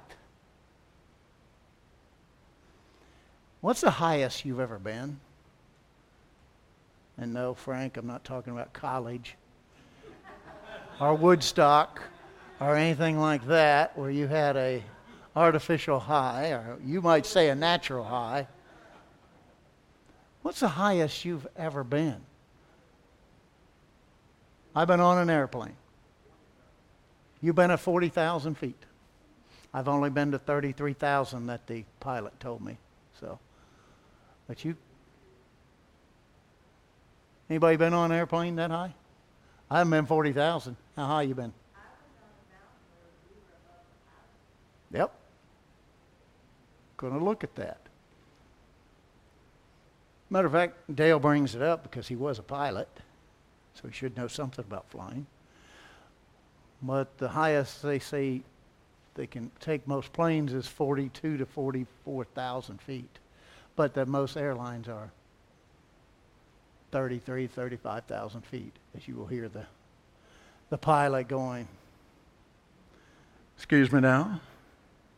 What's 3.61 3.81
the 3.81 3.91
highest 3.91 4.43
you've 4.43 4.59
ever 4.59 4.79
been? 4.79 5.19
And 7.19 7.31
no, 7.31 7.53
Frank, 7.53 7.95
I'm 7.95 8.07
not 8.07 8.23
talking 8.23 8.53
about 8.53 8.73
college 8.73 9.35
or 10.99 11.13
Woodstock 11.13 12.01
or 12.59 12.75
anything 12.75 13.19
like 13.19 13.45
that 13.45 13.95
where 13.95 14.09
you 14.09 14.25
had 14.25 14.57
a 14.57 14.83
artificial 15.35 15.99
high 15.99 16.53
or 16.53 16.79
you 16.83 16.99
might 16.99 17.27
say 17.27 17.49
a 17.49 17.55
natural 17.55 18.03
high. 18.03 18.47
What's 20.41 20.59
the 20.59 20.69
highest 20.69 21.23
you've 21.23 21.45
ever 21.55 21.83
been? 21.83 22.21
I've 24.75 24.87
been 24.87 25.01
on 25.01 25.19
an 25.19 25.29
airplane. 25.29 25.75
You've 27.43 27.55
been 27.55 27.69
at 27.69 27.79
40,000 27.79 28.55
feet. 28.57 28.86
I've 29.73 29.87
only 29.87 30.09
been 30.09 30.31
to 30.31 30.39
33,000 30.39 31.47
that 31.47 31.67
the 31.67 31.83
pilot 31.99 32.39
told 32.39 32.61
me. 32.61 32.77
So, 33.19 33.39
but 34.47 34.63
you, 34.63 34.75
anybody 37.49 37.77
been 37.77 37.93
on 37.93 38.11
an 38.11 38.17
airplane 38.17 38.55
that 38.55 38.71
high? 38.71 38.93
I 39.69 39.79
haven't 39.79 39.91
been 39.91 40.05
40,000. 40.05 40.75
How 40.95 41.05
high 41.05 41.23
you 41.23 41.35
been? 41.35 41.53
Yep. 44.91 45.13
Going 46.95 47.17
to 47.17 47.23
look 47.23 47.43
at 47.43 47.55
that. 47.55 47.81
Matter 50.29 50.47
of 50.47 50.53
fact, 50.53 50.95
Dale 50.95 51.19
brings 51.19 51.55
it 51.55 51.61
up 51.61 51.83
because 51.83 52.07
he 52.07 52.15
was 52.15 52.39
a 52.39 52.43
pilot, 52.43 52.89
so 53.73 53.87
he 53.87 53.93
should 53.93 54.17
know 54.17 54.27
something 54.27 54.63
about 54.65 54.89
flying. 54.89 55.25
But 56.81 57.17
the 57.17 57.29
highest 57.29 57.81
they 57.81 57.99
say 57.99 58.41
they 59.17 59.27
can 59.27 59.51
take 59.59 59.85
most 59.87 60.13
planes 60.13 60.53
is 60.53 60.67
42 60.67 61.37
to 61.37 61.45
44,000 61.45 62.79
feet. 62.79 63.19
But 63.75 63.93
the 63.93 64.05
most 64.05 64.37
airlines 64.37 64.87
are 64.87 65.11
33, 66.91 67.47
35,000 67.47 68.41
feet, 68.45 68.73
as 68.95 69.07
you 69.07 69.15
will 69.15 69.25
hear 69.25 69.49
the, 69.49 69.65
the 70.69 70.77
pilot 70.77 71.27
going. 71.27 71.67
Excuse 73.57 73.91
me 73.91 73.99
now. 73.99 74.39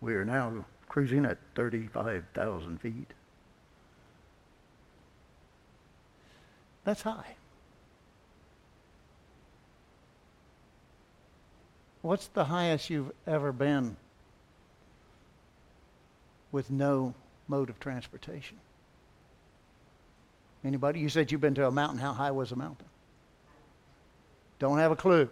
We 0.02 0.16
are 0.16 0.26
now 0.26 0.66
cruising 0.88 1.26
at 1.26 1.38
35,000 1.56 2.80
feet. 2.80 3.14
That's 6.86 7.02
high. 7.02 7.36
What's 12.02 12.28
the 12.28 12.46
highest 12.46 12.90
you've 12.90 13.12
ever 13.28 13.52
been 13.52 13.98
with 16.52 16.72
no 16.72 17.14
mode 17.48 17.70
of 17.70 17.80
transportation? 17.80 18.58
Anybody? 20.64 21.00
You 21.00 21.10
said 21.10 21.32
you've 21.32 21.42
been 21.42 21.56
to 21.56 21.68
a 21.68 21.72
mountain. 21.72 22.00
How 22.00 22.14
high 22.14 22.32
was 22.32 22.50
the 22.50 22.56
mountain? 22.56 22.86
Don't 24.60 24.78
have 24.78 24.92
a 24.92 24.96
clue. 24.96 25.30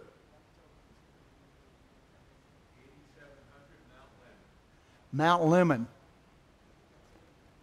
Mount 5.12 5.42
Lemmon. 5.42 5.86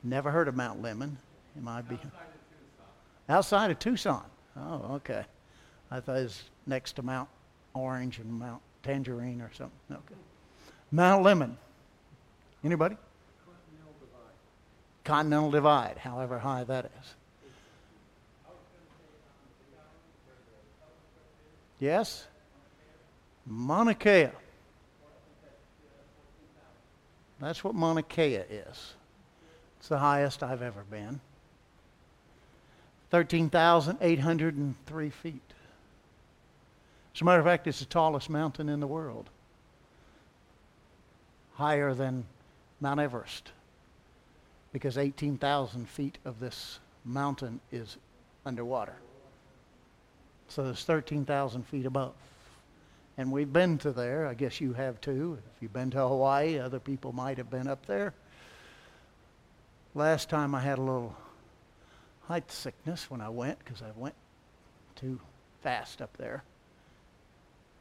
Never 0.03 0.31
heard 0.31 0.47
of 0.47 0.55
Mount 0.55 0.81
Lemmon. 0.81 1.15
It 1.55 1.63
might 1.63 1.87
be 1.87 1.97
outside 3.29 3.71
of 3.71 3.79
Tucson. 3.79 4.23
Oh, 4.57 4.95
okay. 4.95 5.25
I 5.89 5.99
thought 5.99 6.17
it 6.17 6.23
was 6.23 6.43
next 6.67 6.93
to 6.97 7.03
Mount 7.03 7.29
Orange 7.73 8.19
and 8.19 8.31
Mount 8.31 8.61
Tangerine 8.85 9.41
or 9.41 9.49
something. 9.57 9.77
Okay. 9.91 10.15
Mount 10.91 11.25
Lemmon. 11.25 11.55
Anybody? 12.63 12.95
Continental 13.43 13.95
Divide. 13.99 14.35
Continental 15.03 15.51
Divide, 15.51 15.97
however 15.97 16.39
high 16.39 16.63
that 16.63 16.85
is. 16.85 17.15
Yes? 21.79 22.27
Mauna 23.45 23.95
Kea. 23.95 24.29
That's 27.39 27.63
what 27.63 27.75
Mauna 27.75 28.03
Kea 28.03 28.35
is. 28.35 28.93
It's 29.79 29.89
the 29.89 29.97
highest 29.97 30.43
I've 30.43 30.61
ever 30.61 30.83
been. 30.89 31.19
13,803 33.09 35.09
feet. 35.09 35.41
As 37.15 37.21
a 37.21 37.23
matter 37.23 37.39
of 37.39 37.45
fact, 37.45 37.65
it's 37.65 37.79
the 37.79 37.85
tallest 37.85 38.29
mountain 38.29 38.67
in 38.67 38.81
the 38.81 38.87
world, 38.87 39.29
higher 41.53 41.93
than 41.93 42.25
Mount 42.81 42.99
Everest, 42.99 43.53
because 44.73 44.97
18,000 44.97 45.87
feet 45.87 46.17
of 46.25 46.41
this 46.41 46.79
mountain 47.05 47.61
is 47.71 47.95
underwater. 48.45 48.97
So 50.49 50.65
it's 50.65 50.83
13,000 50.83 51.65
feet 51.65 51.85
above. 51.85 52.11
And 53.17 53.31
we've 53.31 53.51
been 53.51 53.77
to 53.77 53.93
there. 53.93 54.27
I 54.27 54.33
guess 54.33 54.59
you 54.59 54.73
have 54.73 54.99
too. 54.99 55.37
If 55.55 55.61
you've 55.61 55.71
been 55.71 55.91
to 55.91 56.05
Hawaii, 56.05 56.59
other 56.59 56.81
people 56.81 57.13
might 57.13 57.37
have 57.37 57.49
been 57.49 57.69
up 57.69 57.85
there. 57.85 58.13
Last 59.93 60.29
time 60.29 60.53
I 60.53 60.59
had 60.59 60.79
a 60.79 60.81
little 60.81 61.15
height 62.27 62.51
sickness 62.51 63.09
when 63.09 63.21
I 63.21 63.29
went 63.29 63.57
because 63.59 63.81
I 63.81 63.97
went 63.97 64.15
too 64.97 65.21
fast 65.63 66.01
up 66.01 66.17
there. 66.17 66.43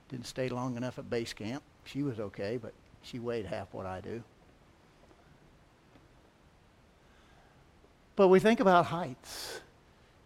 Didn't 0.08 0.26
stay 0.26 0.48
long 0.48 0.76
enough 0.76 0.98
at 0.98 1.08
base 1.08 1.32
camp. 1.32 1.62
She 1.84 2.02
was 2.02 2.20
okay, 2.20 2.58
but 2.60 2.72
she 3.02 3.18
weighed 3.18 3.46
half 3.46 3.72
what 3.72 3.86
I 3.86 4.00
do. 4.00 4.22
But 8.16 8.28
we 8.28 8.38
think 8.38 8.60
about 8.60 8.86
heights. 8.86 9.60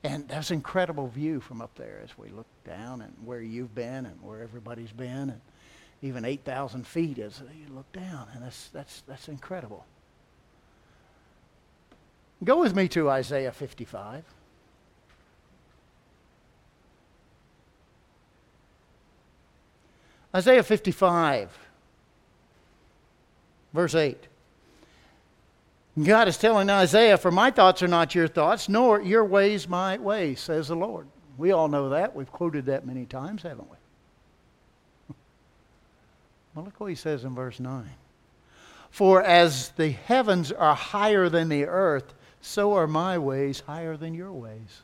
And 0.04 0.28
there's 0.28 0.50
incredible 0.50 1.08
view 1.08 1.40
from 1.40 1.60
up 1.60 1.74
there 1.74 2.00
as 2.04 2.16
we 2.16 2.28
look 2.28 2.46
down 2.64 3.02
and 3.02 3.12
where 3.24 3.40
you've 3.40 3.74
been 3.74 4.06
and 4.06 4.22
where 4.22 4.42
everybody's 4.42 4.92
been. 4.92 5.30
And 5.30 5.40
even 6.02 6.24
8,000 6.24 6.86
feet 6.86 7.18
as 7.18 7.42
you 7.58 7.74
look 7.74 7.90
down. 7.92 8.28
And 8.32 8.44
that's, 8.44 8.68
that's, 8.68 9.02
that's 9.08 9.28
incredible. 9.28 9.84
Go 12.44 12.60
with 12.60 12.76
me 12.76 12.86
to 12.88 13.10
Isaiah 13.10 13.50
55. 13.50 14.22
Isaiah 20.34 20.62
55, 20.62 21.56
verse 23.72 23.94
8. 23.94 24.28
God 26.04 26.28
is 26.28 26.36
telling 26.36 26.70
Isaiah, 26.70 27.16
For 27.16 27.30
my 27.30 27.50
thoughts 27.50 27.82
are 27.82 27.88
not 27.88 28.14
your 28.14 28.28
thoughts, 28.28 28.68
nor 28.68 29.00
your 29.00 29.24
ways 29.24 29.68
my 29.68 29.98
ways, 29.98 30.40
says 30.40 30.68
the 30.68 30.76
Lord. 30.76 31.08
We 31.36 31.52
all 31.52 31.68
know 31.68 31.88
that. 31.90 32.14
We've 32.14 32.30
quoted 32.30 32.66
that 32.66 32.86
many 32.86 33.06
times, 33.06 33.42
haven't 33.42 33.70
we? 33.70 33.76
Well, 36.54 36.64
look 36.64 36.80
what 36.80 36.88
he 36.88 36.96
says 36.96 37.24
in 37.24 37.34
verse 37.34 37.60
9. 37.60 37.88
For 38.90 39.22
as 39.22 39.68
the 39.70 39.90
heavens 39.90 40.50
are 40.50 40.74
higher 40.74 41.28
than 41.28 41.48
the 41.48 41.66
earth, 41.66 42.14
so 42.40 42.74
are 42.74 42.86
my 42.86 43.18
ways 43.18 43.60
higher 43.60 43.96
than 43.96 44.14
your 44.14 44.32
ways. 44.32 44.82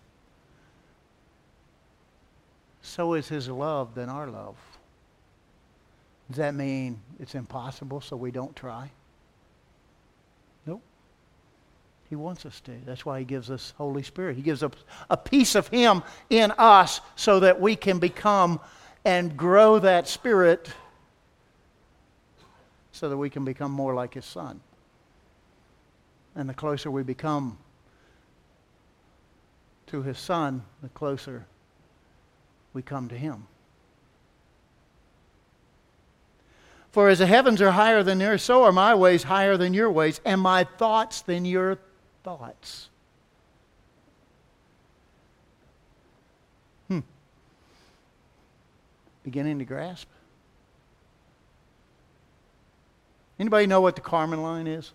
So 2.83 3.14
is 3.14 3.28
his 3.28 3.48
love 3.48 3.94
than 3.94 4.09
our 4.09 4.28
love. 4.28 4.57
Does 6.28 6.38
that 6.38 6.54
mean 6.54 7.00
it's 7.20 7.34
impossible 7.34 8.00
so 8.00 8.16
we 8.16 8.30
don't 8.30 8.54
try? 8.56 8.90
Nope. 10.66 10.82
He 12.08 12.16
wants 12.16 12.46
us 12.46 12.60
to. 12.62 12.72
That's 12.87 13.04
why 13.04 13.18
he 13.18 13.24
gives 13.24 13.50
us 13.50 13.74
Holy 13.76 14.02
Spirit. 14.02 14.37
He 14.37 14.42
gives 14.42 14.62
us 14.62 14.72
a 15.10 15.16
piece 15.16 15.54
of 15.54 15.68
him 15.68 16.02
in 16.30 16.52
us 16.52 17.00
so 17.16 17.40
that 17.40 17.60
we 17.60 17.76
can 17.76 17.98
become 17.98 18.60
and 19.04 19.37
grow 19.37 19.78
that 19.78 20.08
spirit 20.08 20.72
so 22.92 23.08
that 23.08 23.16
we 23.16 23.28
can 23.28 23.44
become 23.44 23.72
more 23.72 23.92
like 23.92 24.14
his 24.14 24.24
son. 24.24 24.60
And 26.37 26.48
the 26.48 26.54
closer 26.54 26.90
we 26.90 27.02
become 27.02 27.58
to 29.88 30.02
his 30.02 30.18
son, 30.18 30.62
the 30.82 30.88
closer 30.90 31.44
we 32.72 32.82
come 32.82 33.08
to 33.08 33.16
him. 33.16 33.46
For 36.94 37.09
as 37.09 37.18
the 37.18 37.26
heavens 37.26 37.61
are 37.61 37.72
higher 37.72 38.04
than 38.04 38.18
the 38.18 38.26
earth, 38.26 38.42
so 38.42 38.62
are 38.62 38.70
my 38.70 38.94
ways 38.94 39.24
higher 39.24 39.57
than 39.57 39.74
your 39.74 39.90
ways, 39.90 40.20
and 40.24 40.40
my 40.40 40.62
thoughts 40.62 41.22
than 41.22 41.44
your 41.44 41.76
thoughts. 42.22 42.88
Hmm. 46.87 47.00
Beginning 49.24 49.59
to 49.59 49.64
grasp? 49.64 50.09
Anybody 53.40 53.66
know 53.66 53.80
what 53.80 53.96
the 53.96 54.00
Kármán 54.00 54.40
line 54.40 54.68
is? 54.68 54.92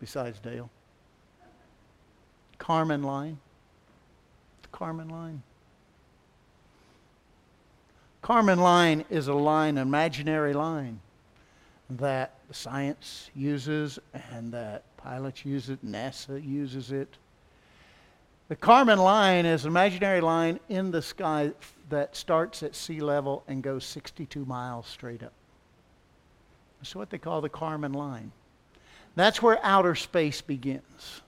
besides 0.00 0.40
Dale? 0.40 0.68
Kármán 2.58 3.04
line. 3.04 3.38
The 4.62 4.68
Kármán 4.76 5.12
line. 5.12 5.44
Kármán 8.22 8.58
line 8.58 9.04
is 9.10 9.26
a 9.26 9.34
line, 9.34 9.78
an 9.78 9.86
imaginary 9.86 10.52
line 10.52 11.00
that 11.90 12.34
science 12.52 13.30
uses 13.34 13.98
and 14.30 14.52
that 14.52 14.84
pilots 14.96 15.44
use 15.44 15.68
it, 15.68 15.84
NASA 15.84 16.42
uses 16.44 16.92
it. 16.92 17.16
The 18.48 18.56
Kármán 18.56 18.98
line 18.98 19.44
is 19.44 19.64
an 19.64 19.70
imaginary 19.70 20.20
line 20.20 20.60
in 20.68 20.90
the 20.90 21.02
sky 21.02 21.52
that 21.88 22.14
starts 22.14 22.62
at 22.62 22.76
sea 22.76 23.00
level 23.00 23.42
and 23.48 23.62
goes 23.62 23.84
62 23.84 24.44
miles 24.44 24.86
straight 24.86 25.22
up. 25.22 25.32
That's 26.80 26.94
what 26.94 27.10
they 27.10 27.18
call 27.18 27.40
the 27.40 27.48
Kármán 27.48 27.94
line. 27.94 28.30
That's 29.16 29.42
where 29.42 29.58
outer 29.64 29.94
space 29.94 30.40
begins. 30.40 31.22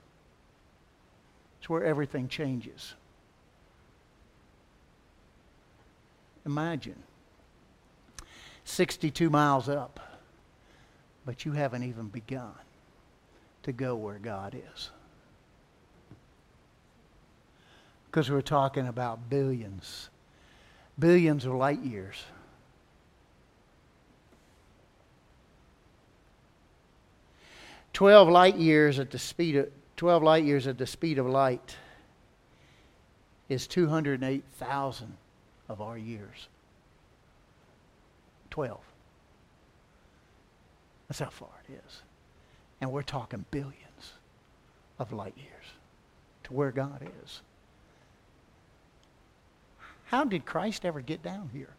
It's 1.59 1.69
where 1.69 1.83
everything 1.83 2.27
changes. 2.29 2.93
Imagine 6.45 7.01
62 8.65 9.29
miles 9.29 9.67
up, 9.67 9.99
but 11.25 11.45
you 11.45 11.53
haven't 11.53 11.83
even 11.83 12.07
begun 12.07 12.53
to 13.63 13.71
go 13.71 13.95
where 13.95 14.19
God 14.19 14.55
is. 14.55 14.91
Because 18.05 18.29
we're 18.29 18.41
talking 18.41 18.87
about 18.87 19.29
billions, 19.29 20.09
billions 20.97 21.45
of 21.45 21.53
light 21.53 21.81
years. 21.81 22.23
12 27.93 28.27
light 28.27 28.57
years 28.57 28.99
at 28.99 29.09
the 29.09 29.17
speed 29.17 29.55
of 29.55 29.69
12 29.95 30.21
light 30.21 30.43
years 30.43 30.67
at 30.67 30.77
the 30.77 30.85
speed 30.85 31.17
of 31.17 31.25
light 31.25 31.77
is 33.47 33.67
208,000 33.67 35.17
of 35.69 35.81
our 35.81 35.97
years. 35.97 36.47
12. 38.49 38.79
That's 41.07 41.19
how 41.19 41.29
far 41.29 41.49
it 41.67 41.73
is. 41.85 42.01
And 42.81 42.91
we're 42.91 43.01
talking 43.03 43.45
billions 43.51 44.13
of 44.99 45.11
light 45.11 45.35
years 45.37 45.65
to 46.43 46.53
where 46.53 46.71
God 46.71 47.07
is. 47.23 47.41
How 50.05 50.23
did 50.23 50.45
Christ 50.45 50.85
ever 50.85 51.01
get 51.01 51.23
down 51.23 51.49
here? 51.51 51.75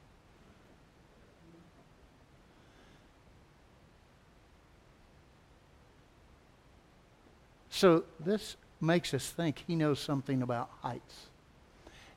So 7.71 8.05
this 8.19 8.57
makes 8.81 9.13
us 9.13 9.29
think 9.29 9.65
he 9.67 9.77
knows 9.77 10.01
something 10.01 10.43
about 10.43 10.71
heights 10.83 11.27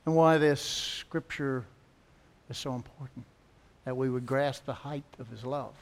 and 0.05 0.15
why 0.15 0.37
this 0.37 0.61
scripture 0.61 1.65
is 2.49 2.57
so 2.57 2.73
important 2.73 3.25
that 3.85 3.95
we 3.95 4.09
would 4.09 4.25
grasp 4.25 4.65
the 4.65 4.73
height 4.73 5.03
of 5.19 5.27
his 5.29 5.43
love. 5.43 5.73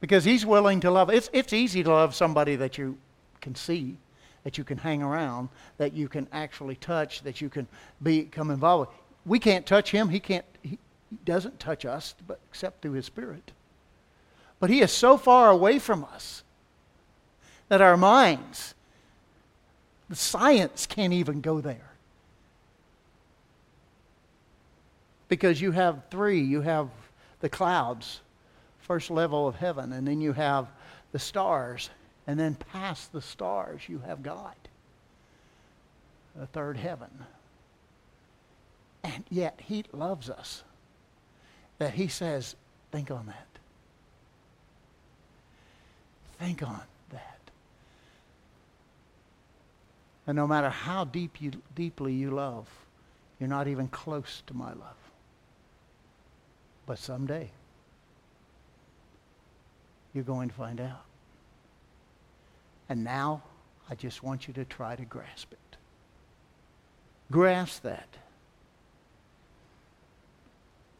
Because 0.00 0.24
he's 0.24 0.44
willing 0.44 0.80
to 0.80 0.90
love. 0.90 1.10
It's, 1.10 1.30
it's 1.32 1.52
easy 1.52 1.82
to 1.82 1.90
love 1.90 2.14
somebody 2.14 2.56
that 2.56 2.76
you 2.78 2.98
can 3.40 3.54
see, 3.54 3.96
that 4.44 4.58
you 4.58 4.64
can 4.64 4.78
hang 4.78 5.02
around, 5.02 5.48
that 5.78 5.92
you 5.92 6.08
can 6.08 6.28
actually 6.32 6.76
touch, 6.76 7.22
that 7.22 7.40
you 7.40 7.48
can 7.48 7.66
become 8.02 8.50
involved 8.50 8.90
with. 8.90 8.98
We 9.24 9.38
can't 9.38 9.66
touch 9.66 9.90
him. 9.90 10.08
He 10.08 10.20
can't. 10.20 10.44
He 10.62 10.78
doesn't 11.24 11.58
touch 11.58 11.84
us, 11.84 12.14
but 12.26 12.38
except 12.50 12.82
through 12.82 12.92
his 12.92 13.06
spirit. 13.06 13.52
But 14.60 14.70
he 14.70 14.80
is 14.80 14.92
so 14.92 15.16
far 15.16 15.50
away 15.50 15.78
from 15.78 16.04
us 16.04 16.42
that 17.68 17.80
our 17.80 17.96
minds 17.96 18.74
The 20.08 20.16
science 20.16 20.86
can't 20.86 21.12
even 21.12 21.40
go 21.40 21.60
there. 21.60 21.85
Because 25.28 25.60
you 25.60 25.72
have 25.72 26.02
three 26.10 26.40
you 26.40 26.60
have 26.60 26.88
the 27.40 27.48
clouds, 27.48 28.20
first 28.80 29.10
level 29.10 29.46
of 29.46 29.56
heaven, 29.56 29.92
and 29.92 30.06
then 30.06 30.20
you 30.20 30.32
have 30.32 30.68
the 31.12 31.18
stars, 31.18 31.90
and 32.26 32.38
then 32.38 32.54
past 32.72 33.12
the 33.12 33.22
stars, 33.22 33.82
you 33.88 34.00
have 34.06 34.22
God, 34.22 34.54
the 36.34 36.46
third 36.46 36.76
heaven. 36.76 37.10
And 39.04 39.24
yet, 39.30 39.60
He 39.62 39.84
loves 39.92 40.28
us. 40.30 40.62
That 41.78 41.94
He 41.94 42.08
says, 42.08 42.56
think 42.90 43.10
on 43.10 43.26
that. 43.26 43.46
Think 46.38 46.62
on 46.62 46.80
that. 47.12 47.38
And 50.26 50.36
no 50.36 50.46
matter 50.46 50.70
how 50.70 51.04
deep 51.04 51.40
you, 51.40 51.52
deeply 51.74 52.12
you 52.12 52.30
love, 52.30 52.68
you're 53.38 53.48
not 53.48 53.68
even 53.68 53.88
close 53.88 54.42
to 54.48 54.54
my 54.54 54.70
love. 54.70 55.05
But 56.86 56.98
someday, 56.98 57.50
you're 60.14 60.24
going 60.24 60.48
to 60.48 60.54
find 60.54 60.80
out. 60.80 61.04
And 62.88 63.02
now, 63.02 63.42
I 63.90 63.96
just 63.96 64.22
want 64.22 64.46
you 64.46 64.54
to 64.54 64.64
try 64.64 64.94
to 64.94 65.04
grasp 65.04 65.52
it. 65.52 65.76
Grasp 67.30 67.82
that. 67.82 68.08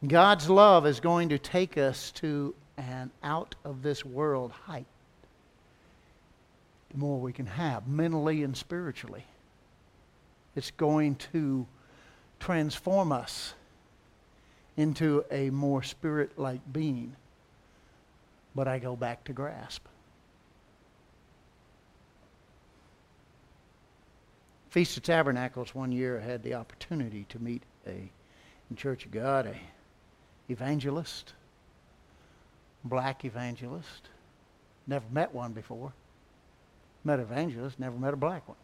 God's 0.06 0.50
love 0.50 0.86
is 0.86 1.00
going 1.00 1.30
to 1.30 1.38
take 1.38 1.78
us 1.78 2.10
to 2.12 2.54
an 2.76 3.10
out 3.22 3.54
of 3.64 3.82
this 3.82 4.04
world 4.04 4.50
height. 4.50 4.86
The 6.90 6.98
more 6.98 7.18
we 7.18 7.32
can 7.32 7.46
have, 7.46 7.88
mentally 7.88 8.42
and 8.42 8.56
spiritually. 8.56 9.24
It's 10.54 10.70
going 10.72 11.16
to 11.32 11.66
transform 12.40 13.12
us 13.12 13.54
into 14.76 15.24
a 15.30 15.50
more 15.50 15.82
spirit 15.82 16.38
like 16.38 16.60
being. 16.72 17.16
But 18.54 18.68
I 18.68 18.78
go 18.78 18.96
back 18.96 19.24
to 19.24 19.32
grasp. 19.32 19.86
Feast 24.70 24.96
of 24.96 25.02
Tabernacles 25.02 25.74
one 25.74 25.92
year 25.92 26.20
I 26.20 26.24
had 26.24 26.42
the 26.42 26.54
opportunity 26.54 27.24
to 27.30 27.38
meet 27.38 27.62
a 27.86 28.10
in 28.70 28.76
Church 28.76 29.04
of 29.04 29.10
God 29.10 29.46
a 29.46 29.56
evangelist, 30.50 31.32
black 32.84 33.24
evangelist. 33.24 34.08
Never 34.86 35.04
met 35.10 35.34
one 35.34 35.52
before. 35.52 35.92
Met 37.04 37.18
an 37.18 37.24
evangelist, 37.24 37.78
never 37.78 37.96
met 37.96 38.14
a 38.14 38.16
black 38.16 38.46
one. 38.48 38.56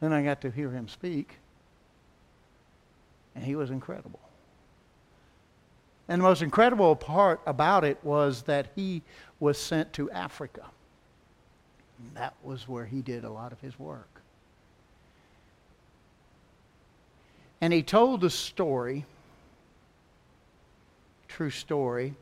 Then 0.00 0.12
I 0.12 0.22
got 0.22 0.40
to 0.42 0.50
hear 0.50 0.70
him 0.70 0.88
speak, 0.88 1.36
and 3.34 3.44
he 3.44 3.54
was 3.56 3.70
incredible. 3.70 4.20
And 6.08 6.20
the 6.20 6.24
most 6.24 6.42
incredible 6.42 6.94
part 6.96 7.40
about 7.46 7.84
it 7.84 7.98
was 8.02 8.42
that 8.42 8.68
he 8.74 9.02
was 9.40 9.58
sent 9.58 9.92
to 9.94 10.10
Africa. 10.10 10.66
that 12.14 12.34
was 12.42 12.68
where 12.68 12.84
he 12.84 13.00
did 13.00 13.24
a 13.24 13.30
lot 13.30 13.52
of 13.52 13.60
his 13.60 13.78
work. 13.78 14.20
And 17.60 17.72
he 17.72 17.82
told 17.84 18.20
the 18.20 18.30
story, 18.30 19.04
true 21.28 21.50
story, 21.50 22.14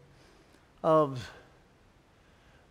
of 0.84 1.30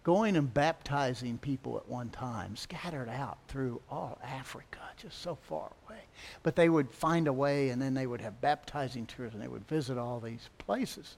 going 0.03 0.35
and 0.35 0.53
baptizing 0.53 1.37
people 1.37 1.77
at 1.77 1.87
one 1.87 2.09
time, 2.09 2.55
scattered 2.55 3.09
out 3.09 3.37
through 3.47 3.81
all 3.91 4.17
Africa, 4.23 4.79
just 4.97 5.21
so 5.21 5.35
far 5.35 5.71
away. 5.87 5.99
But 6.43 6.55
they 6.55 6.69
would 6.69 6.89
find 6.91 7.27
a 7.27 7.33
way, 7.33 7.69
and 7.69 7.81
then 7.81 7.93
they 7.93 8.07
would 8.07 8.21
have 8.21 8.41
baptizing 8.41 9.05
tours, 9.05 9.33
and 9.33 9.41
they 9.41 9.47
would 9.47 9.67
visit 9.67 9.97
all 9.97 10.19
these 10.19 10.49
places 10.57 11.17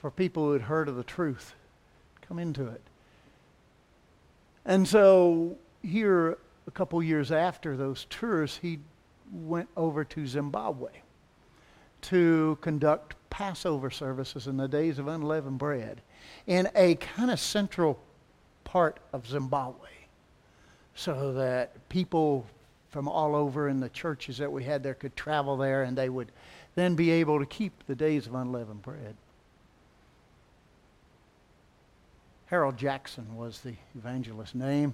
for 0.00 0.10
people 0.10 0.46
who 0.46 0.52
had 0.52 0.62
heard 0.62 0.88
of 0.88 0.96
the 0.96 1.04
truth, 1.04 1.54
come 2.26 2.38
into 2.38 2.66
it. 2.66 2.80
And 4.64 4.88
so, 4.88 5.56
here, 5.82 6.38
a 6.66 6.70
couple 6.70 7.02
years 7.02 7.30
after 7.30 7.76
those 7.76 8.06
tours, 8.08 8.58
he 8.62 8.78
went 9.30 9.68
over 9.76 10.04
to 10.04 10.26
Zimbabwe 10.26 10.90
to 12.02 12.58
conduct 12.62 13.14
Passover 13.28 13.90
services 13.90 14.46
in 14.46 14.56
the 14.56 14.68
days 14.68 14.98
of 14.98 15.06
unleavened 15.06 15.58
bread 15.58 16.00
in 16.46 16.68
a 16.74 16.94
kind 16.96 17.30
of 17.30 17.40
central 17.40 17.98
part 18.64 18.98
of 19.12 19.26
Zimbabwe 19.26 19.88
so 20.94 21.32
that 21.32 21.88
people 21.88 22.46
from 22.90 23.08
all 23.08 23.34
over 23.34 23.68
in 23.68 23.80
the 23.80 23.88
churches 23.88 24.38
that 24.38 24.50
we 24.50 24.64
had 24.64 24.82
there 24.82 24.94
could 24.94 25.14
travel 25.16 25.56
there 25.56 25.84
and 25.84 25.96
they 25.96 26.08
would 26.08 26.30
then 26.74 26.94
be 26.94 27.10
able 27.10 27.38
to 27.38 27.46
keep 27.46 27.72
the 27.86 27.94
days 27.94 28.26
of 28.26 28.34
unleavened 28.34 28.82
bread. 28.82 29.14
Harold 32.46 32.76
Jackson 32.76 33.36
was 33.36 33.60
the 33.60 33.74
evangelist's 33.96 34.56
name. 34.56 34.92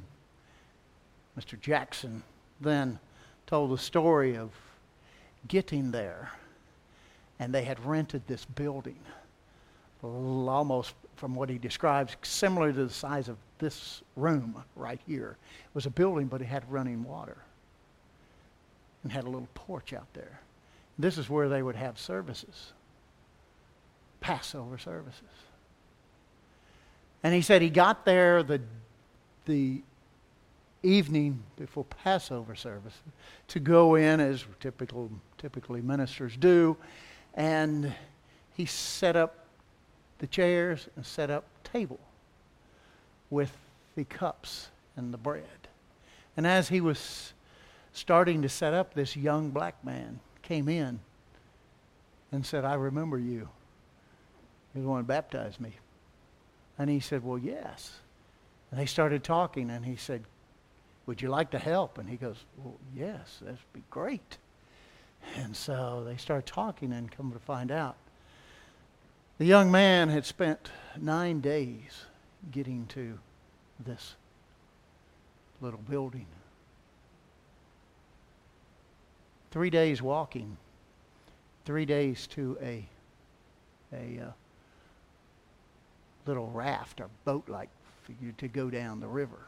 Mr. 1.39 1.59
Jackson 1.59 2.23
then 2.61 2.99
told 3.47 3.71
the 3.71 3.79
story 3.79 4.37
of 4.37 4.51
getting 5.49 5.91
there, 5.91 6.33
and 7.39 7.55
they 7.55 7.65
had 7.65 7.85
rented 7.85 8.23
this 8.27 8.45
building, 8.45 8.99
almost 10.03 10.95
from 11.17 11.35
what 11.35 11.49
he 11.49 11.59
describes, 11.59 12.17
similar 12.23 12.73
to 12.73 12.85
the 12.85 12.93
size 12.93 13.29
of 13.29 13.37
this 13.59 14.03
room 14.17 14.63
right 14.77 15.01
here. 15.07 15.37
It 15.65 15.75
was 15.75 15.87
a 15.87 15.91
building, 15.91 16.27
but 16.27 16.43
it 16.43 16.47
had 16.47 16.71
running 16.71 17.05
water 17.05 17.39
and 19.03 19.11
had 19.13 19.25
a 19.25 19.31
little 19.31 19.49
porch 19.55 19.93
out 19.93 20.13
there. 20.15 20.41
This 20.99 21.19
is 21.19 21.29
where 21.29 21.49
they 21.49 21.63
would 21.63 21.77
have 21.77 21.99
services, 21.99 22.73
Passover 24.21 24.79
services. 24.79 25.23
And 27.23 27.35
he 27.35 27.43
said 27.43 27.63
he 27.63 27.71
got 27.71 28.05
there 28.05 28.43
the, 28.43 28.61
the 29.47 29.83
evening 30.83 31.43
before 31.57 31.85
Passover 31.85 32.55
service 32.55 32.95
to 33.49 33.59
go 33.59 33.95
in 33.95 34.21
as 34.21 34.45
typical, 34.61 35.11
typically 35.39 35.81
ministers 35.81 36.37
do, 36.37 36.77
and 37.35 37.93
he 38.55 38.67
set 38.67 39.17
up 39.17 39.46
the 40.19 40.27
chairs 40.27 40.89
and 40.97 41.05
set 41.05 41.31
up 41.31 41.45
table 41.65 42.01
with 43.31 43.53
the 43.97 44.05
cups 44.05 44.69
and 44.97 45.13
the 45.13 45.19
bread. 45.19 45.69
And 46.37 46.47
as 46.47 46.69
he 46.69 46.81
was 46.81 47.33
starting 47.93 48.43
to 48.43 48.49
set 48.49 48.75
up, 48.75 48.95
this 48.95 49.17
young 49.17 49.51
black 49.51 49.83
man 49.85 50.21
came 50.43 50.69
in 50.69 51.01
and 52.33 52.45
said, 52.45 52.65
I 52.65 52.75
remember 52.75 53.19
you. 53.19 53.49
You're 54.75 54.83
the 54.83 54.89
one 54.89 55.01
who 55.01 55.07
baptized 55.07 55.61
me. 55.61 55.73
And 56.79 56.91
he 56.91 57.01
said, 57.01 57.25
Well, 57.25 57.39
yes. 57.39 58.01
And 58.71 58.79
they 58.79 58.87
started 58.87 59.25
talking, 59.25 59.71
and 59.71 59.85
he 59.85 59.97
said, 59.97 60.25
would 61.07 61.23
you 61.23 61.29
like 61.29 61.53
to 61.53 61.59
help? 61.59 61.99
And 61.99 62.09
he 62.09 62.17
goes, 62.17 62.45
Well, 62.59 62.75
yes, 62.95 63.39
that'd 63.41 63.59
be 63.73 63.83
great. 63.91 64.39
And 65.37 65.57
so 65.57 66.05
they 66.05 66.17
start 66.17 66.47
talking 66.47 66.93
and 66.93 67.11
come 67.11 67.33
to 67.33 67.39
find 67.39 67.71
out. 67.71 67.97
The 69.39 69.45
young 69.45 69.71
man 69.71 70.09
had 70.09 70.25
spent 70.25 70.71
nine 70.99 71.41
days 71.41 72.07
getting 72.51 72.87
to 72.89 73.19
this 73.85 74.15
little 75.61 75.81
building. 75.89 76.27
Three 79.51 79.71
days 79.71 80.01
walking, 80.03 80.57
three 81.65 81.85
days 81.85 82.27
to 82.29 82.59
a, 82.63 82.87
a 83.93 84.21
uh, 84.27 84.31
little 86.27 86.49
raft 86.49 87.01
or 87.01 87.09
boat 87.25 87.49
like 87.49 87.71
for 88.03 88.13
you 88.23 88.33
to 88.39 88.49
go 88.49 88.71
down 88.71 89.01
the 89.01 89.09
river 89.09 89.47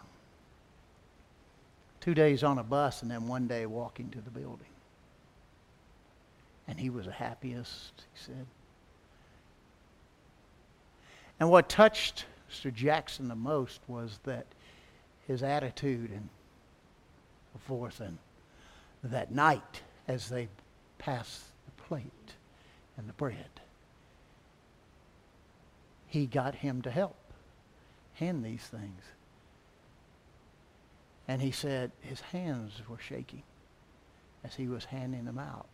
two 2.01 2.15
days 2.15 2.43
on 2.43 2.59
a 2.59 2.63
bus 2.63 3.03
and 3.03 3.11
then 3.11 3.27
one 3.27 3.47
day 3.47 3.67
walking 3.67 4.09
to 4.09 4.21
the 4.21 4.31
building. 4.31 4.67
And 6.67 6.81
he 6.81 6.89
was 6.89 7.05
the 7.05 7.13
happiest, 7.13 7.93
he 8.15 8.25
said. 8.27 8.47
And 11.41 11.51
what 11.51 11.69
touched 11.69 12.27
Mr. 12.51 12.73
Jackson 12.73 13.29
the 13.29 13.35
most 13.35 13.81
was 13.87 14.19
that 14.25 14.47
his 15.27 15.43
attitude 15.43 16.11
and 16.11 16.29
so 17.53 17.61
forth, 17.61 18.01
and 18.01 18.19
that 19.05 19.31
night 19.31 19.83
as 20.09 20.29
they 20.29 20.49
passed 20.99 21.43
the 21.67 21.83
plate 21.83 22.35
and 22.97 23.09
the 23.09 23.13
bread, 23.13 23.61
he 26.07 26.27
got 26.27 26.57
him 26.57 26.83
to 26.83 26.91
help 26.91 27.17
hand 28.15 28.45
these 28.45 28.63
things. 28.63 29.03
And 31.29 31.43
he 31.43 31.51
said 31.51 31.93
his 32.01 32.21
hands 32.21 32.81
were 32.89 32.99
shaking 32.99 33.43
as 34.43 34.55
he 34.55 34.67
was 34.67 34.87
handing 34.87 35.27
them 35.27 35.39
out. 35.39 35.67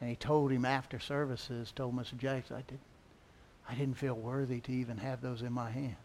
And 0.00 0.08
he 0.08 0.16
told 0.16 0.50
him 0.50 0.64
after 0.64 0.98
services, 0.98 1.72
told 1.72 1.94
Mr. 1.94 2.16
Jackson, 2.16 2.56
I, 2.56 2.62
did, 2.66 2.78
I 3.68 3.74
didn't 3.74 3.94
feel 3.94 4.14
worthy 4.14 4.60
to 4.60 4.72
even 4.72 4.98
have 4.98 5.20
those 5.20 5.42
in 5.42 5.52
my 5.52 5.70
hand. 5.70 5.96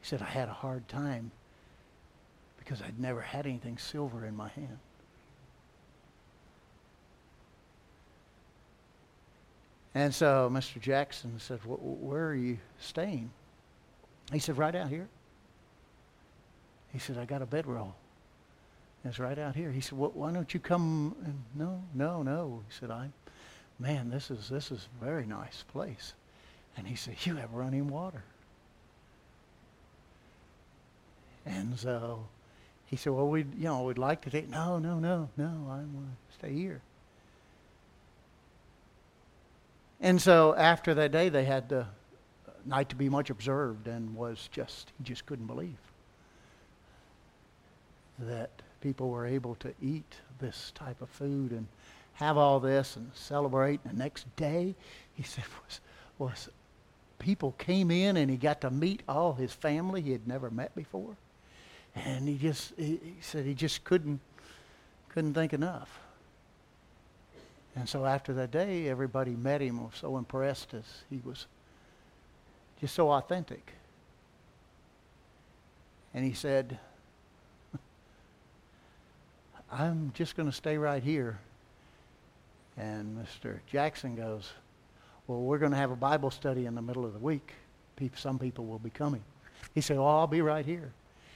He 0.00 0.06
said, 0.06 0.22
I 0.22 0.26
had 0.26 0.48
a 0.48 0.52
hard 0.52 0.88
time 0.88 1.30
because 2.58 2.80
I'd 2.80 2.98
never 2.98 3.20
had 3.20 3.46
anything 3.46 3.78
silver 3.78 4.24
in 4.24 4.36
my 4.36 4.48
hand. 4.48 4.78
And 9.94 10.14
so 10.14 10.48
Mr. 10.52 10.80
Jackson 10.80 11.38
said, 11.38 11.58
Where 11.64 12.28
are 12.28 12.34
you 12.34 12.58
staying? 12.78 13.30
He 14.32 14.38
said, 14.38 14.56
Right 14.56 14.74
out 14.74 14.88
here. 14.88 15.08
He 16.92 16.98
said, 16.98 17.18
I 17.18 17.24
got 17.24 17.42
a 17.42 17.46
bedroll. 17.46 17.94
It's 19.04 19.18
right 19.18 19.38
out 19.38 19.56
here. 19.56 19.70
He 19.70 19.80
said, 19.80 19.98
well, 19.98 20.10
why 20.12 20.30
don't 20.30 20.52
you 20.52 20.60
come? 20.60 21.14
And, 21.24 21.42
no, 21.54 21.82
no, 21.94 22.22
no. 22.22 22.62
He 22.68 22.74
said, 22.78 22.90
I, 22.90 23.08
man, 23.80 24.10
this 24.10 24.30
is, 24.30 24.48
this 24.48 24.70
is 24.70 24.86
a 25.00 25.04
very 25.04 25.26
nice 25.26 25.64
place. 25.72 26.12
And 26.76 26.86
he 26.86 26.94
said, 26.94 27.16
you 27.24 27.36
have 27.36 27.52
running 27.52 27.88
water. 27.88 28.22
And 31.46 31.78
so 31.78 32.26
he 32.86 32.96
said, 32.96 33.12
well, 33.12 33.26
we, 33.26 33.40
you 33.40 33.64
know, 33.64 33.82
we'd 33.82 33.98
like 33.98 34.20
to 34.22 34.30
take, 34.30 34.48
no, 34.48 34.78
no, 34.78 34.98
no, 34.98 35.30
no, 35.36 35.66
I 35.68 35.78
want 35.78 36.10
to 36.28 36.34
stay 36.38 36.52
here. 36.52 36.82
And 40.00 40.20
so 40.20 40.54
after 40.54 40.94
that 40.94 41.10
day, 41.10 41.28
they 41.28 41.44
had 41.44 41.68
the 41.68 41.86
night 42.66 42.90
to 42.90 42.96
be 42.96 43.08
much 43.08 43.30
observed 43.30 43.86
and 43.88 44.14
was 44.14 44.48
just, 44.52 44.92
he 44.98 45.04
just 45.04 45.26
couldn't 45.26 45.46
believe 45.46 45.76
that 48.18 48.50
people 48.80 49.08
were 49.08 49.26
able 49.26 49.54
to 49.56 49.72
eat 49.82 50.14
this 50.38 50.72
type 50.74 51.00
of 51.00 51.08
food 51.08 51.52
and 51.52 51.66
have 52.20 52.36
all 52.36 52.60
this 52.60 52.96
and 52.96 53.10
celebrate. 53.14 53.80
And 53.82 53.94
the 53.94 53.98
next 53.98 54.24
day, 54.36 54.74
he 55.14 55.22
said, 55.22 55.44
was, 55.64 55.80
was 56.18 56.48
people 57.18 57.52
came 57.52 57.90
in 57.90 58.18
and 58.18 58.30
he 58.30 58.36
got 58.36 58.60
to 58.60 58.70
meet 58.70 59.02
all 59.08 59.32
his 59.32 59.52
family 59.52 60.02
he 60.02 60.12
had 60.12 60.28
never 60.28 60.50
met 60.50 60.74
before. 60.76 61.16
And 61.94 62.28
he 62.28 62.36
just, 62.36 62.74
he, 62.76 63.00
he 63.02 63.16
said 63.22 63.46
he 63.46 63.54
just 63.54 63.84
couldn't, 63.84 64.20
couldn't 65.08 65.32
think 65.32 65.54
enough. 65.54 65.98
And 67.74 67.88
so 67.88 68.04
after 68.04 68.34
that 68.34 68.50
day, 68.50 68.88
everybody 68.88 69.30
met 69.30 69.62
him 69.62 69.82
was 69.82 69.94
so 69.94 70.18
impressed 70.18 70.74
as 70.74 70.84
he 71.08 71.22
was 71.24 71.46
just 72.82 72.94
so 72.94 73.10
authentic. 73.10 73.72
And 76.12 76.22
he 76.22 76.34
said, 76.34 76.78
I'm 79.72 80.12
just 80.14 80.36
going 80.36 80.50
to 80.50 80.54
stay 80.54 80.76
right 80.76 81.02
here. 81.02 81.38
And 82.80 83.18
Mr. 83.18 83.58
Jackson 83.66 84.16
goes, 84.16 84.50
Well, 85.26 85.40
we're 85.40 85.58
going 85.58 85.72
to 85.72 85.76
have 85.76 85.90
a 85.90 85.96
Bible 85.96 86.30
study 86.30 86.64
in 86.64 86.74
the 86.74 86.80
middle 86.82 87.04
of 87.04 87.12
the 87.12 87.18
week. 87.18 87.52
Some 88.14 88.38
people 88.38 88.64
will 88.64 88.78
be 88.78 88.88
coming. 88.88 89.22
He 89.74 89.82
said, 89.82 89.98
Well, 89.98 90.06
I'll 90.06 90.26
be 90.26 90.40
right 90.40 90.64
here. 90.64 90.92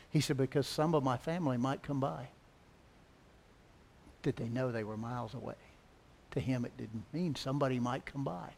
He 0.09 0.23
said, 0.23 0.39
Because 0.39 0.67
some 0.67 0.95
of 0.95 1.05
my 1.05 1.19
family 1.19 1.59
might 1.59 1.83
come 1.83 2.01
by. 2.01 2.29
Did 4.23 4.37
they 4.37 4.49
know 4.49 4.73
they 4.73 4.85
were 4.85 4.97
miles 4.97 5.35
away? 5.35 5.57
To 6.31 6.41
him, 6.41 6.65
it 6.65 6.75
didn't 6.79 7.05
mean 7.13 7.35
somebody 7.35 7.79
might 7.79 8.07
come 8.07 8.25
by. 8.25 8.49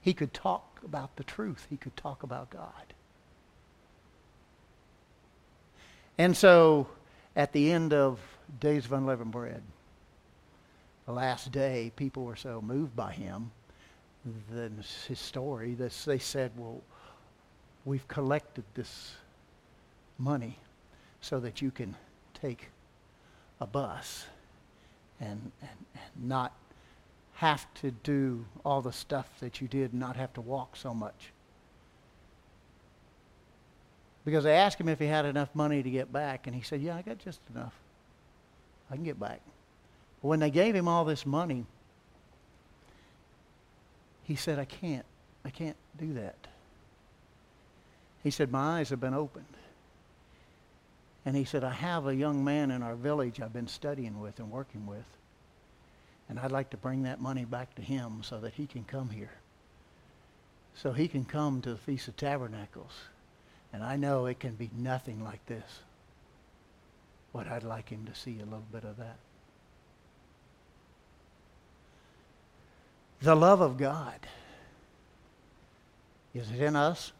He 0.00 0.14
could 0.14 0.32
talk 0.32 0.80
about 0.84 1.16
the 1.16 1.24
truth, 1.24 1.66
he 1.68 1.76
could 1.76 1.96
talk 1.96 2.22
about 2.22 2.50
God. 2.50 2.94
And 6.16 6.36
so, 6.36 6.86
at 7.34 7.52
the 7.52 7.72
end 7.72 7.92
of 7.92 8.20
days 8.60 8.84
of 8.84 8.92
unleavened 8.92 9.32
bread. 9.32 9.62
The 11.06 11.12
last 11.12 11.52
day, 11.52 11.92
people 11.94 12.24
were 12.24 12.36
so 12.36 12.60
moved 12.60 12.96
by 12.96 13.12
him, 13.12 13.52
then 14.50 14.82
his 15.06 15.20
story, 15.20 15.74
they 15.74 16.18
said, 16.18 16.50
well, 16.56 16.82
we've 17.84 18.06
collected 18.08 18.64
this 18.74 19.14
money 20.18 20.58
so 21.20 21.38
that 21.40 21.62
you 21.62 21.70
can 21.70 21.94
take 22.34 22.70
a 23.60 23.66
bus 23.66 24.26
and, 25.20 25.52
and, 25.62 25.70
and 25.94 26.28
not 26.28 26.52
have 27.34 27.72
to 27.74 27.90
do 27.90 28.44
all 28.64 28.80
the 28.80 28.92
stuff 28.92 29.28
that 29.40 29.60
you 29.60 29.68
did, 29.68 29.94
not 29.94 30.16
have 30.16 30.32
to 30.34 30.40
walk 30.40 30.74
so 30.74 30.92
much. 30.92 31.32
Because 34.24 34.42
they 34.42 34.54
asked 34.54 34.80
him 34.80 34.88
if 34.88 34.98
he 34.98 35.06
had 35.06 35.24
enough 35.24 35.54
money 35.54 35.82
to 35.82 35.90
get 35.90 36.12
back, 36.12 36.46
and 36.48 36.56
he 36.56 36.62
said, 36.62 36.80
Yeah, 36.80 36.96
I 36.96 37.02
got 37.02 37.18
just 37.18 37.40
enough. 37.54 37.74
I 38.90 38.96
can 38.96 39.04
get 39.04 39.20
back. 39.20 39.40
When 40.20 40.40
they 40.40 40.50
gave 40.50 40.74
him 40.74 40.88
all 40.88 41.04
this 41.04 41.24
money, 41.24 41.66
he 44.24 44.34
said, 44.34 44.58
I 44.58 44.64
can't. 44.64 45.04
I 45.44 45.50
can't 45.50 45.76
do 45.98 46.14
that. 46.14 46.34
He 48.24 48.30
said, 48.30 48.50
My 48.50 48.78
eyes 48.78 48.90
have 48.90 49.00
been 49.00 49.14
opened. 49.14 49.44
And 51.24 51.36
he 51.36 51.44
said, 51.44 51.64
I 51.64 51.70
have 51.72 52.06
a 52.06 52.14
young 52.14 52.44
man 52.44 52.70
in 52.70 52.82
our 52.82 52.94
village 52.94 53.40
I've 53.40 53.52
been 53.52 53.68
studying 53.68 54.20
with 54.20 54.38
and 54.38 54.50
working 54.50 54.86
with. 54.86 55.04
And 56.28 56.38
I'd 56.38 56.52
like 56.52 56.70
to 56.70 56.76
bring 56.76 57.04
that 57.04 57.20
money 57.20 57.44
back 57.44 57.74
to 57.76 57.82
him 57.82 58.22
so 58.22 58.40
that 58.40 58.54
he 58.54 58.66
can 58.66 58.84
come 58.84 59.10
here. 59.10 59.32
So 60.74 60.92
he 60.92 61.08
can 61.08 61.24
come 61.24 61.62
to 61.62 61.70
the 61.70 61.76
Feast 61.76 62.08
of 62.08 62.16
Tabernacles. 62.16 62.92
And 63.72 63.82
I 63.82 63.96
know 63.96 64.26
it 64.26 64.40
can 64.40 64.54
be 64.54 64.70
nothing 64.76 65.22
like 65.22 65.44
this. 65.46 65.80
But 67.32 67.46
I'd 67.46 67.62
like 67.62 67.88
him 67.88 68.06
to 68.06 68.14
see 68.14 68.38
a 68.40 68.44
little 68.44 68.64
bit 68.72 68.84
of 68.84 68.96
that. 68.96 69.16
The 73.22 73.34
love 73.34 73.60
of 73.60 73.76
God. 73.76 74.18
Is 76.34 76.50
it 76.50 76.60
in 76.60 76.76
us? 76.76 77.12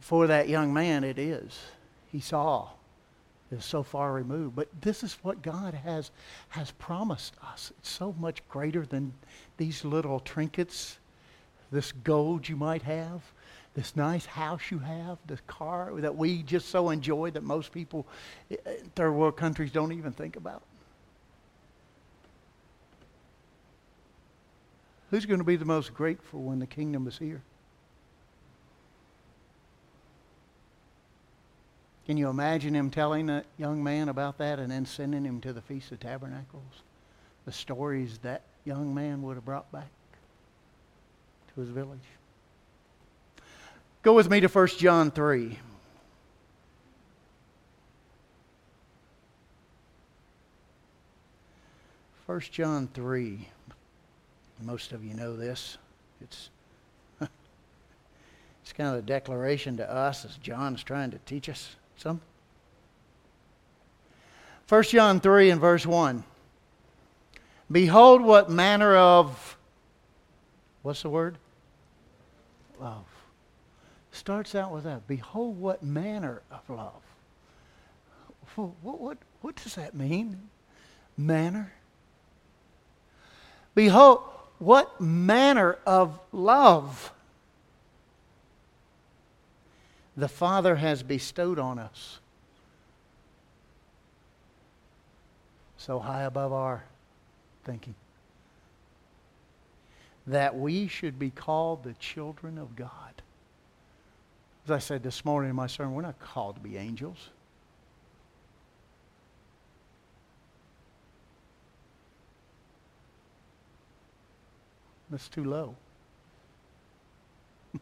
For 0.00 0.26
that 0.26 0.48
young 0.48 0.72
man, 0.72 1.04
it 1.04 1.18
is. 1.18 1.58
He 2.10 2.20
saw. 2.20 2.68
Is 3.50 3.64
so 3.64 3.82
far 3.82 4.12
removed. 4.12 4.56
But 4.56 4.68
this 4.80 5.04
is 5.04 5.18
what 5.22 5.42
God 5.42 5.74
has, 5.74 6.10
has 6.48 6.70
promised 6.72 7.34
us. 7.52 7.72
It's 7.78 7.90
so 7.90 8.14
much 8.18 8.46
greater 8.48 8.86
than 8.86 9.12
these 9.58 9.84
little 9.84 10.18
trinkets, 10.18 10.98
this 11.70 11.92
gold 11.92 12.48
you 12.48 12.56
might 12.56 12.82
have 12.82 13.20
this 13.74 13.96
nice 13.96 14.24
house 14.24 14.70
you 14.70 14.78
have, 14.78 15.18
this 15.26 15.40
car 15.46 15.92
that 15.96 16.16
we 16.16 16.42
just 16.44 16.68
so 16.68 16.90
enjoy 16.90 17.30
that 17.32 17.42
most 17.42 17.72
people 17.72 18.06
in 18.48 18.56
third 18.94 19.12
world 19.12 19.36
countries 19.36 19.72
don't 19.72 19.92
even 19.92 20.12
think 20.12 20.36
about? 20.36 20.62
Who's 25.14 25.26
going 25.26 25.38
to 25.38 25.44
be 25.44 25.54
the 25.54 25.64
most 25.64 25.94
grateful 25.94 26.42
when 26.42 26.58
the 26.58 26.66
kingdom 26.66 27.06
is 27.06 27.16
here? 27.16 27.40
Can 32.04 32.16
you 32.16 32.28
imagine 32.28 32.74
him 32.74 32.90
telling 32.90 33.26
that 33.26 33.46
young 33.56 33.84
man 33.84 34.08
about 34.08 34.38
that 34.38 34.58
and 34.58 34.72
then 34.72 34.84
sending 34.84 35.24
him 35.24 35.40
to 35.42 35.52
the 35.52 35.60
Feast 35.60 35.92
of 35.92 36.00
Tabernacles? 36.00 36.82
The 37.44 37.52
stories 37.52 38.18
that 38.24 38.42
young 38.64 38.92
man 38.92 39.22
would 39.22 39.36
have 39.36 39.44
brought 39.44 39.70
back 39.70 39.86
to 41.54 41.60
his 41.60 41.70
village. 41.70 42.00
Go 44.02 44.14
with 44.14 44.28
me 44.28 44.40
to 44.40 44.48
1 44.48 44.66
John 44.66 45.12
3. 45.12 45.60
First 52.26 52.50
John 52.50 52.88
3. 52.92 53.48
Most 54.62 54.92
of 54.92 55.04
you 55.04 55.14
know 55.14 55.36
this. 55.36 55.78
It's 56.20 56.50
it's 57.20 58.72
kind 58.76 58.90
of 58.90 58.96
a 58.96 59.02
declaration 59.02 59.76
to 59.78 59.90
us 59.90 60.24
as 60.24 60.36
John's 60.36 60.82
trying 60.82 61.10
to 61.10 61.18
teach 61.26 61.48
us 61.48 61.76
something. 61.96 62.26
1 64.68 64.82
John 64.84 65.20
3 65.20 65.50
and 65.50 65.60
verse 65.60 65.84
1. 65.84 66.24
Behold 67.70 68.22
what 68.22 68.50
manner 68.50 68.96
of 68.96 69.56
what's 70.82 71.02
the 71.02 71.10
word? 71.10 71.36
Love 72.80 73.04
starts 74.14 74.54
out 74.54 74.72
with 74.72 74.84
that. 74.84 75.06
Behold, 75.06 75.60
what 75.60 75.82
manner 75.82 76.42
of 76.50 76.68
love. 76.70 76.92
What, 78.54 79.00
what, 79.00 79.18
what 79.40 79.56
does 79.56 79.74
that 79.74 79.94
mean? 79.94 80.48
Manner? 81.16 81.72
Behold, 83.74 84.22
what 84.64 84.98
manner 85.00 85.78
of 85.86 86.18
love 86.32 87.12
the 90.16 90.28
Father 90.28 90.76
has 90.76 91.02
bestowed 91.02 91.58
on 91.58 91.78
us. 91.78 92.20
So 95.76 95.98
high 95.98 96.22
above 96.22 96.52
our 96.52 96.84
thinking. 97.64 97.94
That 100.26 100.56
we 100.56 100.88
should 100.88 101.18
be 101.18 101.28
called 101.28 101.84
the 101.84 101.92
children 101.94 102.56
of 102.56 102.74
God. 102.74 102.88
As 104.64 104.70
I 104.70 104.78
said 104.78 105.02
this 105.02 105.26
morning 105.26 105.50
in 105.50 105.56
my 105.56 105.66
sermon, 105.66 105.94
we're 105.94 106.02
not 106.02 106.18
called 106.20 106.54
to 106.54 106.62
be 106.62 106.78
angels. 106.78 107.28
That's 115.10 115.28
too 115.28 115.44
low. 115.44 115.74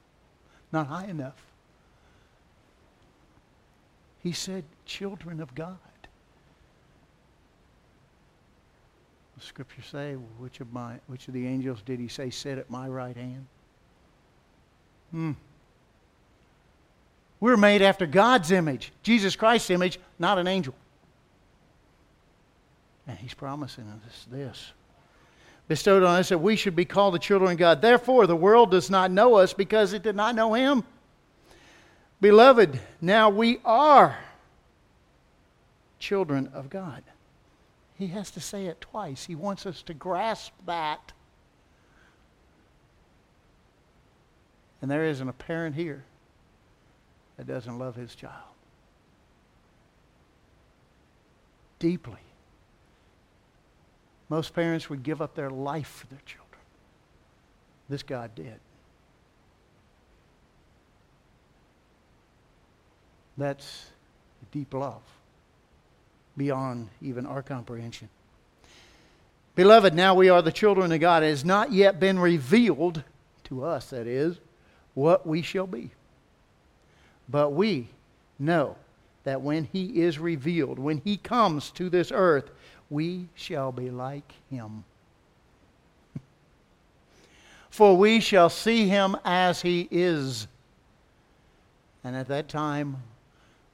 not 0.73 0.87
high 0.87 1.07
enough. 1.07 1.41
He 4.23 4.33
said, 4.33 4.65
children 4.87 5.41
of 5.41 5.55
God. 5.55 5.79
The 9.37 9.45
scripture 9.45 9.83
say, 9.83 10.15
which 10.39 10.61
of 10.61 10.73
my 10.73 10.95
which 11.09 11.27
of 11.27 11.35
the 11.35 11.47
angels 11.47 11.83
did 11.85 11.99
he 11.99 12.07
say 12.07 12.31
sit 12.31 12.59
at 12.59 12.71
my 12.71 12.87
right 12.89 13.17
hand? 13.17 13.47
Hmm. 15.11 15.33
We're 17.41 17.57
made 17.57 17.83
after 17.83 18.07
God's 18.07 18.53
image, 18.53 18.93
Jesus 19.03 19.35
Christ's 19.35 19.71
image, 19.71 19.99
not 20.21 20.39
an 20.39 20.47
angel. 20.47 20.75
And 23.09 23.19
he's 23.19 23.35
promising 23.35 23.85
us 24.07 24.27
this. 24.31 24.73
Bestowed 25.69 26.03
on 26.03 26.21
us 26.21 26.29
that 26.29 26.39
we 26.39 26.57
should 26.57 26.77
be 26.77 26.85
called 26.85 27.15
the 27.15 27.19
children 27.19 27.53
of 27.53 27.59
God. 27.59 27.81
Therefore, 27.81 28.27
the 28.27 28.37
world 28.37 28.71
does 28.71 28.91
not 28.91 29.11
know 29.11 29.37
us 29.37 29.53
because 29.53 29.93
it 29.93 30.03
did 30.03 30.17
not 30.17 30.35
know 30.35 30.55
him. 30.55 30.85
Beloved, 32.21 32.79
now 33.01 33.31
we 33.31 33.61
are 33.65 34.19
children 35.99 36.51
of 36.53 36.69
God. 36.69 37.03
He 37.99 38.09
has 38.09 38.31
to 38.33 38.41
say 38.41 38.67
it 38.67 38.81
twice. 38.81 39.25
He 39.25 39.35
wants 39.35 39.67
us 39.67 39.83
to 39.83 39.95
grasp 39.95 40.53
that. 40.67 41.13
And 44.81 44.91
there 44.91 45.05
isn't 45.05 45.29
a 45.29 45.33
parent 45.33 45.77
here 45.77 46.05
that 47.37 47.47
doesn't 47.47 47.79
love 47.79 47.95
his 47.95 48.15
child 48.15 48.53
deeply. 51.83 52.32
Most 54.33 54.55
parents 54.55 54.89
would 54.89 55.03
give 55.03 55.21
up 55.21 55.35
their 55.35 55.51
life 55.51 55.89
for 55.89 56.07
their 56.07 56.23
children. 56.25 56.59
This 57.91 58.03
God 58.03 58.35
did. 58.35 58.59
That's 63.37 63.91
deep 64.51 64.73
love 64.73 65.03
beyond 66.35 66.89
even 67.03 67.27
our 67.27 67.43
comprehension. 67.43 68.09
Beloved, 69.55 69.93
now 69.93 70.15
we 70.15 70.31
are 70.31 70.41
the 70.41 70.51
children 70.51 70.91
of 70.93 71.01
God. 71.01 71.23
It 71.23 71.29
has 71.29 71.45
not 71.45 71.71
yet 71.71 72.01
been 72.01 72.19
revealed 72.19 73.03
to 73.45 73.63
us, 73.63 73.91
that 73.91 74.07
is, 74.07 74.39
what 74.95 75.27
we 75.27 75.43
shall 75.43 75.67
be. 75.67 75.91
But 77.29 77.51
we 77.51 77.89
know 78.39 78.77
that 79.25 79.41
when 79.41 79.65
he 79.65 80.03
is 80.03 80.19
revealed, 80.19 80.79
when 80.79 80.99
he 80.99 81.17
comes 81.17 81.71
to 81.73 81.89
this 81.89 82.11
earth, 82.13 82.51
we 82.91 83.29
shall 83.35 83.73
be 83.73 83.91
like 83.91 84.33
him. 84.51 84.85
For 87.71 87.97
we 87.97 88.21
shall 88.21 88.51
see 88.51 88.89
him 88.89 89.17
as 89.25 89.63
he 89.63 89.89
is. 89.91 90.47
And 92.05 92.17
at 92.17 92.29
that 92.29 92.49
time, 92.49 92.97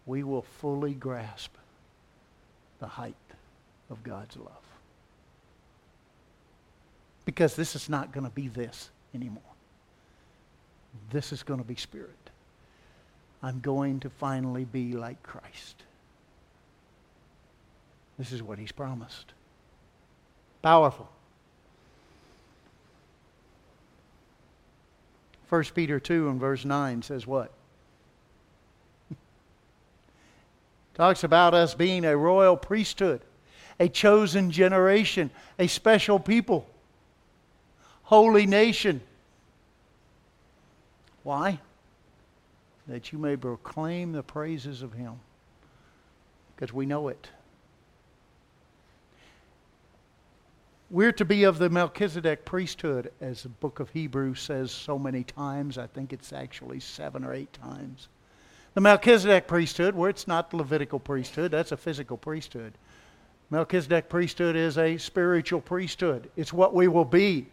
we 0.07 0.22
will 0.22 0.42
fully 0.42 0.94
grasp 0.94 1.55
the 2.78 2.86
height 2.86 3.14
of 3.90 4.03
God's 4.03 4.36
love. 4.36 4.53
Because 7.24 7.57
this 7.57 7.74
is 7.74 7.88
not 7.88 8.12
going 8.12 8.24
to 8.24 8.32
be 8.32 8.49
this 8.49 8.90
anymore. 9.14 9.42
This 11.11 11.32
is 11.32 11.42
going 11.42 11.61
to 11.61 11.66
be 11.66 11.76
spirit. 11.76 12.16
I'm 13.43 13.61
going 13.61 14.01
to 14.01 14.11
finally 14.11 14.64
be 14.64 14.93
like 14.93 15.22
Christ. 15.22 15.82
This 18.18 18.32
is 18.32 18.43
what 18.43 18.59
he's 18.59 18.72
promised. 18.72 19.32
Powerful. 20.62 21.09
1 25.49 25.64
Peter 25.74 25.99
2 26.01 26.28
and 26.28 26.41
verse 26.41 26.64
9 26.64 27.03
says 27.03 27.26
what? 27.26 27.53
Talks 30.95 31.24
about 31.24 31.55
us 31.55 31.74
being 31.74 32.05
a 32.05 32.16
royal 32.16 32.57
priesthood, 32.57 33.22
a 33.80 33.89
chosen 33.89 34.51
generation, 34.51 35.30
a 35.59 35.68
special 35.68 36.18
people, 36.18 36.68
holy 38.03 38.47
nation. 38.47 39.01
Why? 41.22 41.61
That 42.89 43.12
you 43.12 43.18
may 43.18 43.36
proclaim 43.36 44.12
the 44.12 44.22
praises 44.22 44.82
of 44.82 44.93
Him. 44.95 45.20
Because 46.57 46.72
we 46.72 46.86
know 46.86 47.09
it. 47.09 47.28
We're 50.91 51.12
to 51.12 51.24
be 51.26 51.45
of 51.45 51.59
the 51.59 51.68
Melchizedek 51.68 52.47
priesthood, 52.47 53.12
as 53.20 53.43
the 53.43 53.51
book 53.51 53.78
of 53.78 53.91
Hebrews 53.91 54.41
says 54.41 54.72
so 54.72 54.99
many 54.99 55.22
times. 55.22 55.76
I 55.76 55.86
think 55.86 56.14
it's 56.14 56.32
actually 56.32 56.80
seven 56.80 57.24
or 57.24 57.34
eight 57.34 57.53
times. 57.53 58.09
The 58.72 58.80
Melchizedek 58.80 59.47
priesthood, 59.47 59.95
where 59.95 60.09
it's 60.09 60.26
not 60.26 60.51
the 60.51 60.57
Levitical 60.57 60.99
priesthood, 60.99 61.51
that's 61.51 61.72
a 61.72 61.76
physical 61.76 62.16
priesthood. 62.16 62.72
Melchizedek 63.51 64.09
priesthood 64.09 64.57
is 64.57 64.78
a 64.78 64.97
spiritual 64.97 65.61
priesthood. 65.61 66.30
It's 66.36 66.55
what 66.55 66.72
we 66.74 66.89
will 66.89 67.05
be. 67.05 67.47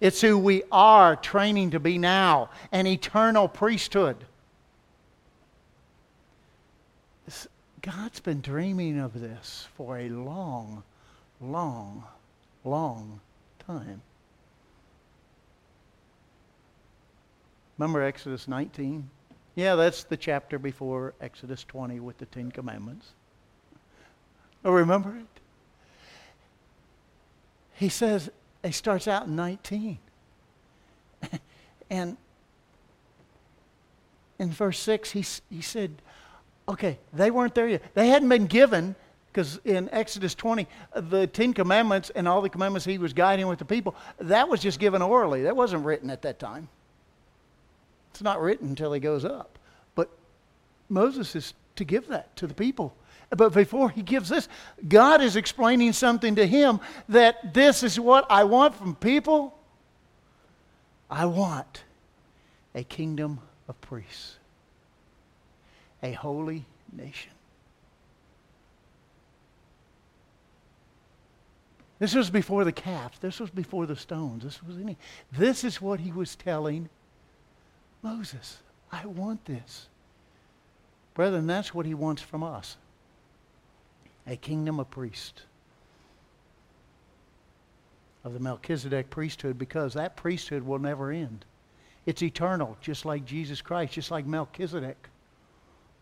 It's 0.00 0.20
who 0.20 0.36
we 0.36 0.62
are 0.70 1.16
training 1.16 1.70
to 1.70 1.80
be 1.80 1.96
now, 1.96 2.50
an 2.70 2.86
eternal 2.86 3.48
priesthood. 3.48 4.16
God's 7.84 8.18
been 8.18 8.40
dreaming 8.40 8.98
of 8.98 9.20
this 9.20 9.68
for 9.76 9.98
a 9.98 10.08
long, 10.08 10.82
long, 11.38 12.04
long 12.64 13.20
time. 13.66 14.00
Remember 17.76 18.02
Exodus 18.02 18.48
19? 18.48 19.10
Yeah, 19.54 19.74
that's 19.74 20.04
the 20.04 20.16
chapter 20.16 20.58
before 20.58 21.12
Exodus 21.20 21.62
20 21.64 22.00
with 22.00 22.16
the 22.16 22.24
Ten 22.24 22.50
Commandments. 22.50 23.10
Oh, 24.64 24.72
remember 24.72 25.14
it? 25.18 25.40
He 27.74 27.90
says, 27.90 28.30
he 28.64 28.72
starts 28.72 29.06
out 29.06 29.26
in 29.26 29.36
19. 29.36 29.98
and 31.90 32.16
in 34.38 34.50
verse 34.52 34.78
6, 34.78 35.10
he, 35.10 35.24
he 35.50 35.60
said, 35.60 36.00
okay, 36.68 36.98
they 37.12 37.30
weren't 37.30 37.54
there 37.54 37.68
yet. 37.68 37.82
They 37.94 38.08
hadn't 38.08 38.28
been 38.28 38.46
given, 38.46 38.94
because 39.32 39.60
in 39.64 39.88
Exodus 39.92 40.34
20, 40.34 40.66
the 40.94 41.26
Ten 41.26 41.52
Commandments 41.52 42.10
and 42.10 42.28
all 42.28 42.40
the 42.40 42.48
commandments 42.48 42.84
he 42.84 42.98
was 42.98 43.12
guiding 43.12 43.46
with 43.48 43.58
the 43.58 43.64
people, 43.64 43.94
that 44.18 44.48
was 44.48 44.60
just 44.60 44.78
given 44.78 45.02
orally. 45.02 45.42
That 45.42 45.56
wasn't 45.56 45.84
written 45.84 46.10
at 46.10 46.22
that 46.22 46.38
time. 46.38 46.68
It's 48.10 48.22
not 48.22 48.40
written 48.40 48.68
until 48.68 48.92
he 48.92 49.00
goes 49.00 49.24
up. 49.24 49.58
But 49.94 50.08
Moses 50.88 51.34
is 51.34 51.54
to 51.76 51.84
give 51.84 52.08
that 52.08 52.36
to 52.36 52.46
the 52.46 52.54
people. 52.54 52.94
But 53.30 53.52
before 53.52 53.90
he 53.90 54.02
gives 54.02 54.28
this, 54.28 54.48
God 54.86 55.20
is 55.20 55.34
explaining 55.34 55.92
something 55.92 56.36
to 56.36 56.46
him 56.46 56.78
that 57.08 57.52
this 57.52 57.82
is 57.82 57.98
what 57.98 58.26
I 58.30 58.44
want 58.44 58.76
from 58.76 58.94
people. 58.94 59.58
I 61.10 61.26
want 61.26 61.82
a 62.74 62.84
kingdom 62.84 63.40
of 63.66 63.80
priests, 63.80 64.36
a 66.04 66.12
holy 66.12 66.66
nation. 66.92 67.32
This 71.98 72.14
was 72.14 72.28
before 72.28 72.64
the 72.64 72.72
calf. 72.72 73.18
This 73.20 73.40
was 73.40 73.48
before 73.48 73.86
the 73.86 73.96
stones. 73.96 74.44
This 74.44 74.62
was 74.62 74.76
any. 74.76 74.98
This 75.32 75.64
is 75.64 75.80
what 75.80 76.00
he 76.00 76.12
was 76.12 76.36
telling 76.36 76.90
Moses, 78.02 78.58
I 78.92 79.06
want 79.06 79.46
this. 79.46 79.88
Brethren, 81.14 81.46
that's 81.46 81.72
what 81.72 81.86
he 81.86 81.94
wants 81.94 82.20
from 82.20 82.42
us 82.42 82.76
a 84.26 84.36
kingdom 84.36 84.80
of 84.80 84.90
priests 84.90 85.42
of 88.24 88.32
the 88.32 88.40
Melchizedek 88.40 89.10
priesthood 89.10 89.58
because 89.58 89.94
that 89.94 90.16
priesthood 90.16 90.62
will 90.62 90.78
never 90.78 91.10
end. 91.10 91.44
It's 92.06 92.22
eternal, 92.22 92.76
just 92.80 93.04
like 93.04 93.24
Jesus 93.24 93.60
Christ, 93.62 93.94
just 93.94 94.10
like 94.10 94.26
Melchizedek 94.26 95.08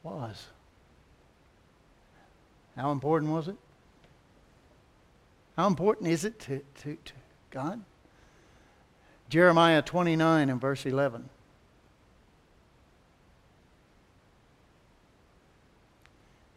was. 0.02 0.46
How 2.76 2.90
important 2.90 3.32
was 3.32 3.48
it? 3.48 3.56
How 5.56 5.66
important 5.66 6.08
is 6.08 6.24
it 6.24 6.38
to, 6.40 6.60
to, 6.82 6.96
to 7.04 7.12
God? 7.50 7.82
Jeremiah 9.28 9.82
29 9.82 10.48
and 10.48 10.60
verse 10.60 10.86
11. 10.86 11.28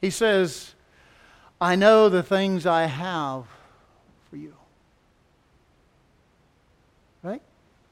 He 0.02 0.10
says, 0.10 0.76
I 1.60 1.76
know 1.76 2.10
the 2.10 2.24
things 2.24 2.66
I 2.66 2.86
have 2.86 3.46
for 4.30 4.38
you. 4.38 4.54
Right? 7.24 7.42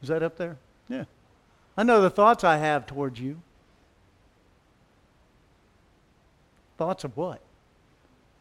Is 0.01 0.09
that 0.09 0.21
up 0.21 0.37
there? 0.37 0.57
Yeah. 0.89 1.05
I 1.75 1.83
know 1.83 2.01
the 2.01 2.09
thoughts 2.09 2.43
I 2.43 2.57
have 2.57 2.85
towards 2.85 3.19
you. 3.19 3.41
Thoughts 6.83 7.05
of 7.05 7.15
what? 7.15 7.39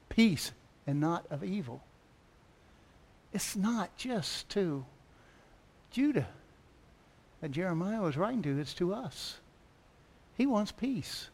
Peace 0.08 0.50
and 0.84 0.98
not 0.98 1.24
of 1.30 1.44
evil. 1.44 1.80
It's 3.32 3.54
not 3.54 3.96
just 3.96 4.48
to 4.48 4.84
Judah 5.92 6.26
that 7.40 7.52
Jeremiah 7.52 8.02
was 8.02 8.16
writing 8.16 8.42
to, 8.42 8.58
it's 8.58 8.74
to 8.74 8.94
us. 8.94 9.36
He 10.36 10.44
wants 10.44 10.72
peace. 10.72 11.28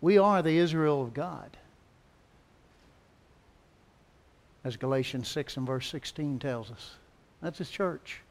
We 0.00 0.18
are 0.18 0.42
the 0.42 0.58
Israel 0.58 1.02
of 1.02 1.14
God. 1.14 1.56
As 4.64 4.76
Galatians 4.76 5.28
6 5.28 5.56
and 5.56 5.68
verse 5.68 5.88
16 5.88 6.40
tells 6.40 6.72
us. 6.72 6.96
That's 7.40 7.58
his 7.58 7.70
church. 7.70 8.22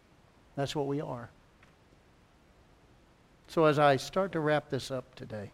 That's 0.58 0.76
what 0.76 0.88
we 0.88 1.00
are. 1.00 1.30
So 3.52 3.66
as 3.66 3.80
I 3.80 3.98
start 3.98 4.32
to 4.32 4.40
wrap 4.40 4.70
this 4.70 4.92
up 4.92 5.14
today, 5.14 5.52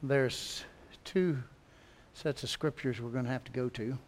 there's 0.00 0.62
two 1.02 1.42
sets 2.14 2.44
of 2.44 2.50
scriptures 2.50 3.00
we're 3.00 3.10
going 3.10 3.24
to 3.24 3.32
have 3.32 3.42
to 3.42 3.50
go 3.50 3.68
to. 3.70 3.98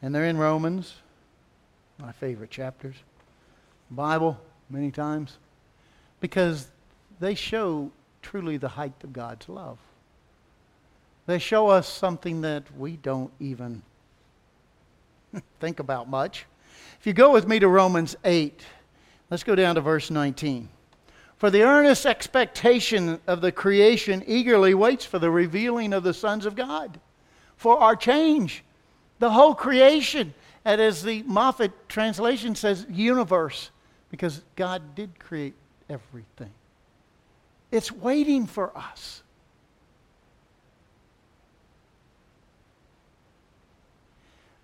And 0.00 0.14
they're 0.14 0.24
in 0.24 0.38
Romans, 0.38 0.94
my 1.98 2.10
favorite 2.10 2.50
chapters. 2.50 2.94
Bible, 3.90 4.40
many 4.70 4.90
times, 4.90 5.36
because 6.20 6.70
they 7.20 7.34
show 7.34 7.92
truly 8.22 8.56
the 8.56 8.68
height 8.68 8.94
of 9.02 9.12
God's 9.12 9.46
love. 9.50 9.76
They 11.26 11.38
show 11.38 11.68
us 11.68 11.86
something 11.86 12.40
that 12.40 12.62
we 12.78 12.96
don't 12.96 13.30
even 13.38 13.82
think 15.60 15.80
about 15.80 16.08
much. 16.08 16.46
If 16.98 17.06
you 17.06 17.12
go 17.12 17.30
with 17.30 17.46
me 17.46 17.58
to 17.58 17.68
Romans 17.68 18.16
8, 18.24 18.62
let's 19.30 19.42
go 19.42 19.54
down 19.54 19.74
to 19.74 19.80
verse 19.80 20.10
19. 20.10 20.68
For 21.36 21.50
the 21.50 21.62
earnest 21.62 22.06
expectation 22.06 23.20
of 23.26 23.40
the 23.40 23.52
creation 23.52 24.22
eagerly 24.26 24.74
waits 24.74 25.04
for 25.04 25.18
the 25.18 25.30
revealing 25.30 25.92
of 25.92 26.04
the 26.04 26.14
sons 26.14 26.46
of 26.46 26.54
God, 26.54 27.00
for 27.56 27.78
our 27.78 27.96
change. 27.96 28.64
The 29.18 29.30
whole 29.30 29.54
creation, 29.54 30.34
and 30.64 30.80
as 30.80 31.02
the 31.02 31.22
Moffatt 31.24 31.72
translation 31.88 32.54
says, 32.54 32.86
universe, 32.88 33.70
because 34.10 34.42
God 34.54 34.94
did 34.94 35.18
create 35.18 35.54
everything. 35.90 36.52
It's 37.70 37.90
waiting 37.90 38.46
for 38.46 38.76
us. 38.76 39.23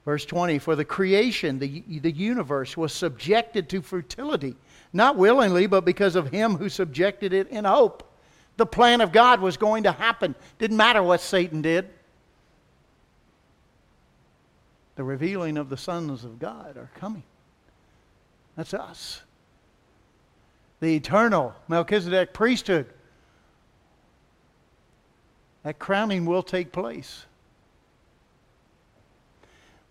Verse 0.04 0.24
20 0.24 0.58
For 0.58 0.76
the 0.76 0.84
creation, 0.84 1.58
the, 1.58 1.82
the 2.00 2.10
universe, 2.10 2.76
was 2.76 2.92
subjected 2.92 3.68
to 3.70 3.82
fertility, 3.82 4.56
not 4.92 5.16
willingly, 5.16 5.66
but 5.66 5.84
because 5.84 6.16
of 6.16 6.28
him 6.28 6.56
who 6.56 6.68
subjected 6.68 7.32
it 7.32 7.48
in 7.48 7.64
hope. 7.64 8.06
The 8.56 8.66
plan 8.66 9.00
of 9.00 9.12
God 9.12 9.40
was 9.40 9.56
going 9.56 9.84
to 9.84 9.92
happen. 9.92 10.34
Didn't 10.58 10.76
matter 10.76 11.02
what 11.02 11.20
Satan 11.20 11.62
did. 11.62 11.88
The 14.96 15.04
revealing 15.04 15.56
of 15.56 15.70
the 15.70 15.78
sons 15.78 16.24
of 16.24 16.38
God 16.38 16.76
are 16.76 16.90
coming. 16.96 17.22
That's 18.56 18.74
us. 18.74 19.22
The 20.80 20.96
eternal 20.96 21.54
Melchizedek 21.68 22.34
priesthood. 22.34 22.86
That 25.62 25.78
crowning 25.78 26.26
will 26.26 26.42
take 26.42 26.72
place. 26.72 27.24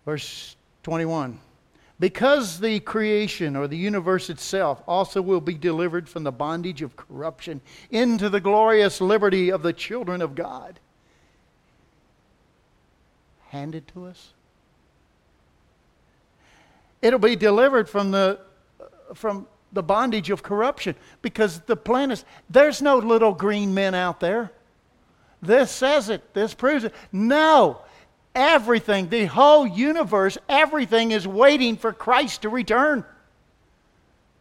Verse 0.04 0.56
21 0.82 1.38
Because 1.98 2.60
the 2.60 2.80
creation 2.80 3.56
or 3.56 3.68
the 3.68 3.76
universe 3.76 4.30
itself 4.30 4.82
also 4.86 5.20
will 5.22 5.40
be 5.40 5.54
delivered 5.54 6.08
from 6.08 6.24
the 6.24 6.32
bondage 6.32 6.82
of 6.82 6.96
corruption 6.96 7.60
into 7.90 8.28
the 8.28 8.40
glorious 8.40 9.00
liberty 9.00 9.50
of 9.50 9.62
the 9.62 9.72
children 9.72 10.22
of 10.22 10.34
God. 10.34 10.80
Handed 13.48 13.88
to 13.88 14.06
us. 14.06 14.32
It'll 17.02 17.18
be 17.18 17.36
delivered 17.36 17.88
from 17.88 18.10
the, 18.10 18.40
from 19.14 19.46
the 19.72 19.82
bondage 19.82 20.30
of 20.30 20.42
corruption 20.42 20.94
because 21.22 21.60
the 21.60 21.76
plan 21.76 22.10
is 22.10 22.24
there's 22.48 22.82
no 22.82 22.98
little 22.98 23.32
green 23.32 23.72
men 23.74 23.94
out 23.94 24.20
there. 24.20 24.52
This 25.42 25.70
says 25.70 26.10
it, 26.10 26.34
this 26.34 26.52
proves 26.52 26.84
it. 26.84 26.94
No, 27.12 27.80
Everything, 28.34 29.08
the 29.08 29.26
whole 29.26 29.66
universe, 29.66 30.38
everything 30.48 31.10
is 31.10 31.26
waiting 31.26 31.76
for 31.76 31.92
Christ 31.92 32.42
to 32.42 32.48
return. 32.48 33.04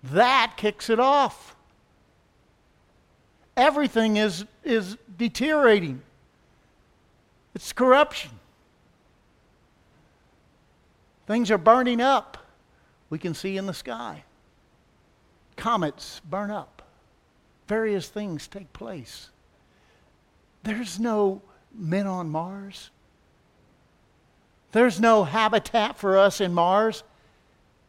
That 0.03 0.53
kicks 0.57 0.89
it 0.89 0.99
off. 0.99 1.55
Everything 3.57 4.17
is, 4.17 4.45
is 4.63 4.97
deteriorating, 5.17 6.01
it's 7.53 7.73
corruption. 7.73 8.31
Things 11.27 11.51
are 11.51 11.57
burning 11.59 12.01
up. 12.01 12.37
We 13.11 13.19
can 13.19 13.35
see 13.35 13.57
in 13.57 13.67
the 13.67 13.73
sky. 13.73 14.23
Comets 15.57 16.21
burn 16.27 16.49
up. 16.49 16.81
Various 17.67 18.07
things 18.07 18.47
take 18.47 18.71
place. 18.73 19.29
There's 20.63 20.99
no 20.99 21.41
men 21.71 22.07
on 22.07 22.29
Mars. 22.29 22.89
There's 24.71 24.99
no 24.99 25.23
habitat 25.23 25.97
for 25.97 26.17
us 26.17 26.41
in 26.41 26.53
Mars. 26.53 27.03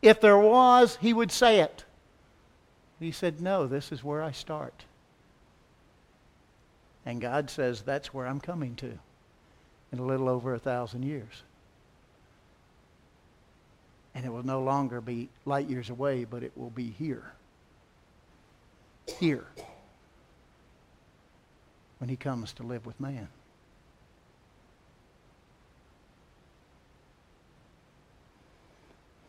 If 0.03 0.20
there 0.20 0.39
was, 0.39 0.97
he 1.01 1.12
would 1.12 1.31
say 1.31 1.61
it. 1.61 1.85
He 2.99 3.12
said, 3.12 3.41
No, 3.41 3.66
this 3.66 3.93
is 3.93 4.05
where 4.05 4.22
I 4.22 4.33
start. 4.33 4.85
And 7.05 7.20
God 7.20 7.51
says, 7.51 7.83
That's 7.83 8.14
where 8.14 8.26
I'm 8.26 8.41
coming 8.41 8.76
to 8.76 8.99
in 9.93 9.99
a 9.99 10.05
little 10.05 10.28
over 10.28 10.55
a 10.55 10.59
thousand 10.59 11.03
years. 11.03 11.43
And 14.14 14.24
it 14.24 14.31
will 14.31 14.43
no 14.43 14.62
longer 14.62 15.01
be 15.01 15.28
light 15.45 15.68
years 15.68 15.91
away, 15.91 16.24
but 16.24 16.43
it 16.43 16.53
will 16.57 16.70
be 16.70 16.91
here. 16.91 17.33
Here. 19.18 19.47
When 21.99 22.09
he 22.09 22.16
comes 22.16 22.53
to 22.55 22.62
live 22.62 22.87
with 22.87 22.99
man. 23.01 23.28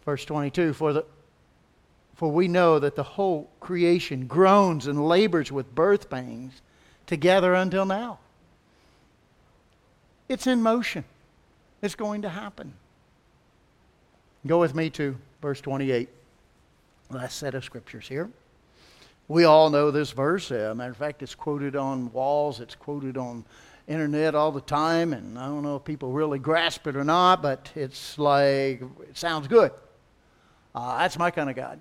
Verse 0.05 0.25
22 0.25 0.73
For, 0.73 0.93
the, 0.93 1.05
for 2.15 2.31
we 2.31 2.47
know 2.47 2.79
that 2.79 2.95
the 2.95 3.03
whole 3.03 3.49
creation 3.59 4.27
groans 4.27 4.87
and 4.87 5.07
labors 5.07 5.51
with 5.51 5.73
birth 5.73 6.09
pangs 6.09 6.61
together 7.05 7.53
until 7.53 7.85
now. 7.85 8.19
It's 10.29 10.47
in 10.47 10.61
motion, 10.61 11.03
it's 11.81 11.95
going 11.95 12.21
to 12.21 12.29
happen. 12.29 12.73
Go 14.47 14.59
with 14.59 14.73
me 14.73 14.89
to 14.91 15.17
verse 15.41 15.61
28. 15.61 16.09
Last 17.11 17.37
set 17.37 17.53
of 17.53 17.63
scriptures 17.63 18.07
here. 18.07 18.29
We 19.27 19.43
all 19.43 19.69
know 19.69 19.91
this 19.91 20.11
verse. 20.11 20.51
Uh, 20.51 20.73
matter 20.75 20.91
of 20.91 20.97
fact, 20.97 21.21
it's 21.21 21.35
quoted 21.35 21.75
on 21.75 22.11
walls, 22.11 22.59
it's 22.59 22.75
quoted 22.75 23.17
on 23.17 23.45
internet 23.87 24.35
all 24.35 24.51
the 24.51 24.61
time, 24.61 25.13
and 25.13 25.37
I 25.37 25.45
don't 25.45 25.63
know 25.63 25.75
if 25.75 25.83
people 25.83 26.11
really 26.11 26.39
grasp 26.39 26.87
it 26.87 26.95
or 26.95 27.03
not, 27.03 27.41
but 27.41 27.71
it's 27.75 28.17
like, 28.17 28.81
it 29.01 29.15
sounds 29.17 29.47
good. 29.47 29.71
Uh, 30.73 30.99
that's 30.99 31.17
my 31.17 31.31
kind 31.31 31.49
of 31.49 31.55
God. 31.55 31.79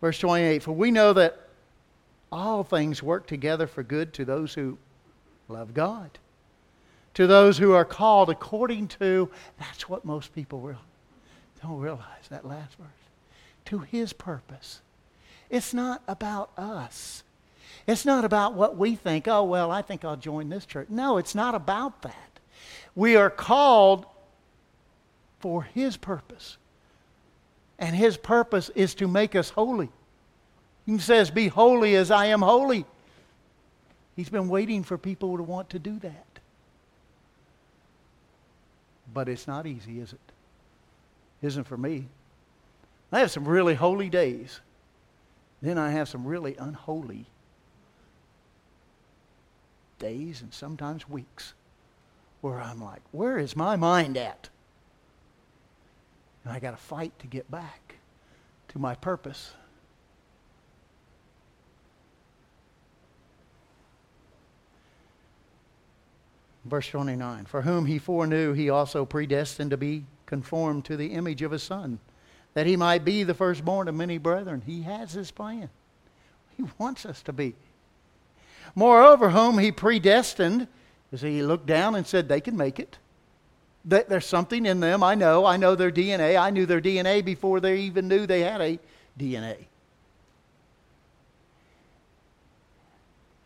Verse 0.00 0.18
28 0.18 0.62
For 0.62 0.72
we 0.72 0.90
know 0.90 1.12
that 1.12 1.40
all 2.30 2.64
things 2.64 3.02
work 3.02 3.26
together 3.26 3.66
for 3.66 3.82
good 3.82 4.12
to 4.14 4.24
those 4.24 4.54
who 4.54 4.78
love 5.48 5.74
God, 5.74 6.18
to 7.14 7.26
those 7.26 7.58
who 7.58 7.72
are 7.72 7.84
called 7.84 8.30
according 8.30 8.88
to, 8.88 9.30
that's 9.58 9.88
what 9.88 10.04
most 10.04 10.34
people 10.34 10.60
realize. 10.60 10.82
don't 11.62 11.78
realize, 11.78 12.28
that 12.30 12.46
last 12.46 12.76
verse, 12.76 12.88
to 13.66 13.78
his 13.78 14.12
purpose. 14.12 14.80
It's 15.48 15.72
not 15.72 16.02
about 16.08 16.50
us. 16.58 17.22
It's 17.86 18.04
not 18.04 18.24
about 18.24 18.54
what 18.54 18.76
we 18.76 18.96
think, 18.96 19.28
oh, 19.28 19.44
well, 19.44 19.70
I 19.70 19.80
think 19.80 20.04
I'll 20.04 20.16
join 20.16 20.48
this 20.48 20.66
church. 20.66 20.88
No, 20.90 21.18
it's 21.18 21.34
not 21.34 21.54
about 21.54 22.02
that. 22.02 22.40
We 22.96 23.14
are 23.16 23.30
called 23.30 24.06
for 25.38 25.62
his 25.62 25.96
purpose. 25.96 26.56
And 27.78 27.94
his 27.94 28.16
purpose 28.16 28.70
is 28.74 28.94
to 28.96 29.08
make 29.08 29.34
us 29.34 29.50
holy. 29.50 29.90
He 30.86 30.98
says, 30.98 31.30
Be 31.30 31.48
holy 31.48 31.94
as 31.96 32.10
I 32.10 32.26
am 32.26 32.42
holy. 32.42 32.86
He's 34.14 34.30
been 34.30 34.48
waiting 34.48 34.82
for 34.82 34.96
people 34.96 35.36
to 35.36 35.42
want 35.42 35.70
to 35.70 35.78
do 35.78 35.98
that. 35.98 36.24
But 39.12 39.28
it's 39.28 39.46
not 39.46 39.66
easy, 39.66 40.00
is 40.00 40.12
it? 40.12 40.20
Isn't 41.42 41.64
for 41.64 41.76
me. 41.76 42.06
I 43.12 43.20
have 43.20 43.30
some 43.30 43.46
really 43.46 43.74
holy 43.74 44.08
days. 44.08 44.60
Then 45.60 45.78
I 45.78 45.90
have 45.90 46.08
some 46.08 46.24
really 46.24 46.56
unholy 46.56 47.26
days 49.98 50.42
and 50.42 50.52
sometimes 50.52 51.08
weeks 51.08 51.54
where 52.40 52.60
I'm 52.60 52.82
like, 52.82 53.02
where 53.12 53.38
is 53.38 53.56
my 53.56 53.76
mind 53.76 54.16
at? 54.16 54.48
And 56.46 56.54
I 56.54 56.60
got 56.60 56.70
to 56.70 56.76
fight 56.76 57.18
to 57.18 57.26
get 57.26 57.50
back 57.50 57.96
to 58.68 58.78
my 58.78 58.94
purpose. 58.94 59.50
Verse 66.64 66.86
29 66.86 67.46
For 67.46 67.62
whom 67.62 67.86
he 67.86 67.98
foreknew, 67.98 68.52
he 68.52 68.70
also 68.70 69.04
predestined 69.04 69.72
to 69.72 69.76
be 69.76 70.04
conformed 70.24 70.84
to 70.84 70.96
the 70.96 71.14
image 71.14 71.42
of 71.42 71.50
his 71.50 71.64
Son, 71.64 71.98
that 72.54 72.68
he 72.68 72.76
might 72.76 73.04
be 73.04 73.24
the 73.24 73.34
firstborn 73.34 73.88
of 73.88 73.96
many 73.96 74.16
brethren. 74.16 74.62
He 74.64 74.82
has 74.82 75.14
his 75.14 75.32
plan. 75.32 75.68
He 76.56 76.62
wants 76.78 77.04
us 77.04 77.22
to 77.24 77.32
be 77.32 77.56
Moreover, 78.76 79.30
whom 79.30 79.58
he 79.58 79.72
predestined, 79.72 80.68
as 81.10 81.22
he 81.22 81.42
looked 81.42 81.66
down 81.66 81.96
and 81.96 82.06
said, 82.06 82.28
they 82.28 82.40
can 82.40 82.56
make 82.56 82.78
it. 82.78 82.98
There's 83.86 84.26
something 84.26 84.66
in 84.66 84.80
them. 84.80 85.04
I 85.04 85.14
know. 85.14 85.46
I 85.46 85.56
know 85.56 85.76
their 85.76 85.92
DNA. 85.92 86.36
I 86.36 86.50
knew 86.50 86.66
their 86.66 86.80
DNA 86.80 87.24
before 87.24 87.60
they 87.60 87.78
even 87.78 88.08
knew 88.08 88.26
they 88.26 88.40
had 88.40 88.60
a 88.60 88.80
DNA. 89.16 89.66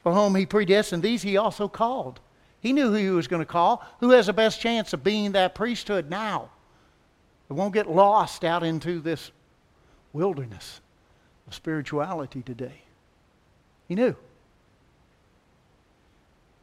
For 0.03 0.15
whom 0.15 0.35
he 0.35 0.47
predestined, 0.47 1.03
these 1.03 1.21
he 1.21 1.37
also 1.37 1.69
called. 1.69 2.21
He 2.61 2.73
knew 2.73 2.89
who 2.89 2.95
he 2.95 3.11
was 3.11 3.29
going 3.29 3.43
to 3.43 3.47
call. 3.47 3.85
Who 4.01 4.11
has 4.11 4.27
the 4.27 4.33
best 4.33 4.61
chance 4.61 4.95
of 4.95 5.05
being 5.05 5.33
that 5.33 5.55
priesthood 5.55 6.09
now? 6.09 6.49
It 7.51 7.53
won't 7.53 7.75
get 7.75 7.91
lost 7.91 8.43
out 8.43 8.63
into 8.63 9.01
this 9.01 9.33
wilderness 10.15 10.81
of 11.47 11.55
spirituality 11.55 12.43
today. 12.43 12.83
He 13.89 13.95
knew. 13.95 14.17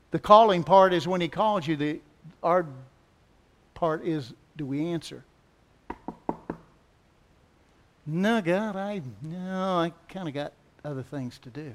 The 0.09 0.19
calling 0.19 0.63
part 0.63 0.93
is 0.93 1.07
when 1.07 1.21
he 1.21 1.27
calls 1.27 1.67
you. 1.67 1.75
The, 1.75 1.99
our 2.41 2.65
part 3.77 4.03
is 4.03 4.33
do 4.57 4.65
we 4.65 4.87
answer? 4.87 5.23
No, 8.07 8.41
God, 8.41 8.75
I 8.75 9.03
no, 9.21 9.77
I 9.77 9.93
kind 10.09 10.27
of 10.27 10.33
got 10.33 10.53
other 10.83 11.03
things 11.03 11.37
to 11.39 11.49
do. 11.51 11.73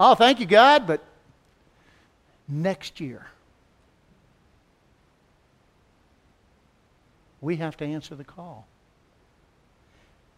Oh, 0.00 0.16
thank 0.16 0.40
you, 0.40 0.46
God, 0.46 0.88
but 0.88 1.00
next 2.48 2.98
year 2.98 3.26
we 7.40 7.54
have 7.56 7.76
to 7.76 7.84
answer 7.84 8.16
the 8.16 8.24
call 8.24 8.66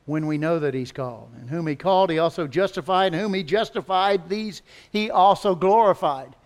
when 0.05 0.27
we 0.27 0.37
know 0.37 0.59
that 0.59 0.75
he's 0.75 0.93
called. 0.93 1.31
And 1.41 1.49
whom 1.49 1.67
he 1.67 1.77
called, 1.77 2.11
he 2.11 2.19
also 2.19 2.47
justified. 2.47 3.15
And 3.15 3.23
whom 3.23 3.33
he 3.33 3.43
justified, 3.43 4.29
these 4.29 4.61
he 4.91 5.11
also 5.11 5.55
glorified. 5.55 6.37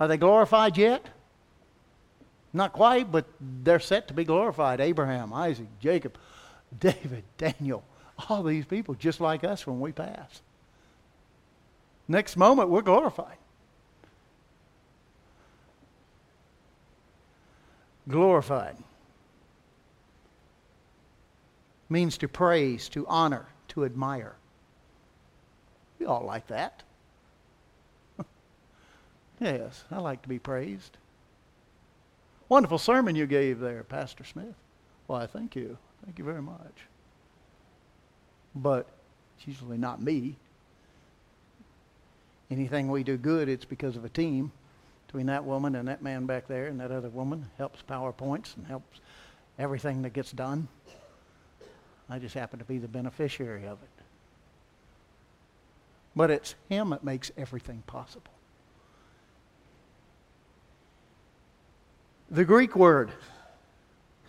Are 0.00 0.08
they 0.08 0.16
glorified 0.16 0.78
yet? 0.78 1.06
Not 2.52 2.72
quite, 2.72 3.12
but 3.12 3.26
they're 3.40 3.80
set 3.80 4.08
to 4.08 4.14
be 4.14 4.24
glorified. 4.24 4.80
Abraham, 4.80 5.32
Isaac, 5.32 5.68
Jacob, 5.80 6.16
David, 6.78 7.24
Daniel, 7.36 7.84
all 8.28 8.42
these 8.42 8.64
people 8.64 8.94
just 8.94 9.20
like 9.20 9.44
us 9.44 9.66
when 9.66 9.80
we 9.80 9.92
pass. 9.92 10.42
Next 12.08 12.36
moment, 12.36 12.70
we're 12.70 12.82
glorified. 12.82 13.36
Glorified 18.08 18.76
means 21.90 22.16
to 22.18 22.28
praise, 22.28 22.88
to 22.90 23.06
honor, 23.06 23.46
to 23.68 23.84
admire. 23.84 24.34
We 25.98 26.06
all 26.06 26.24
like 26.24 26.46
that. 26.46 26.82
yes, 29.40 29.84
I 29.90 29.98
like 29.98 30.22
to 30.22 30.28
be 30.28 30.38
praised. 30.38 30.96
Wonderful 32.48 32.78
sermon 32.78 33.14
you 33.14 33.26
gave 33.26 33.60
there, 33.60 33.82
Pastor 33.82 34.24
Smith. 34.24 34.54
Why, 35.06 35.26
thank 35.26 35.54
you. 35.54 35.76
Thank 36.04 36.18
you 36.18 36.24
very 36.24 36.42
much. 36.42 36.86
But 38.54 38.86
it's 39.36 39.46
usually 39.46 39.78
not 39.78 40.00
me. 40.00 40.36
Anything 42.50 42.90
we 42.90 43.02
do 43.02 43.18
good, 43.18 43.48
it's 43.48 43.66
because 43.66 43.96
of 43.96 44.04
a 44.04 44.08
team 44.08 44.50
between 45.06 45.26
that 45.26 45.44
woman 45.44 45.74
and 45.74 45.88
that 45.88 46.02
man 46.02 46.26
back 46.26 46.48
there 46.48 46.66
and 46.66 46.80
that 46.80 46.90
other 46.90 47.10
woman. 47.10 47.50
Helps 47.58 47.82
PowerPoints 47.82 48.56
and 48.56 48.66
helps 48.66 49.00
everything 49.58 50.02
that 50.02 50.14
gets 50.14 50.32
done. 50.32 50.68
I 52.08 52.18
just 52.18 52.34
happen 52.34 52.58
to 52.58 52.64
be 52.64 52.78
the 52.78 52.88
beneficiary 52.88 53.66
of 53.66 53.78
it. 53.82 54.04
But 56.16 56.30
it's 56.30 56.54
Him 56.70 56.90
that 56.90 57.04
makes 57.04 57.30
everything 57.36 57.82
possible. 57.86 58.32
The 62.30 62.44
Greek 62.44 62.76
word 62.76 63.10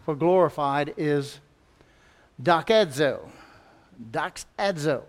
for 0.06 0.16
glorified 0.16 0.94
is 0.96 1.40
doxazo. 2.42 3.30
Doxazo 4.12 5.04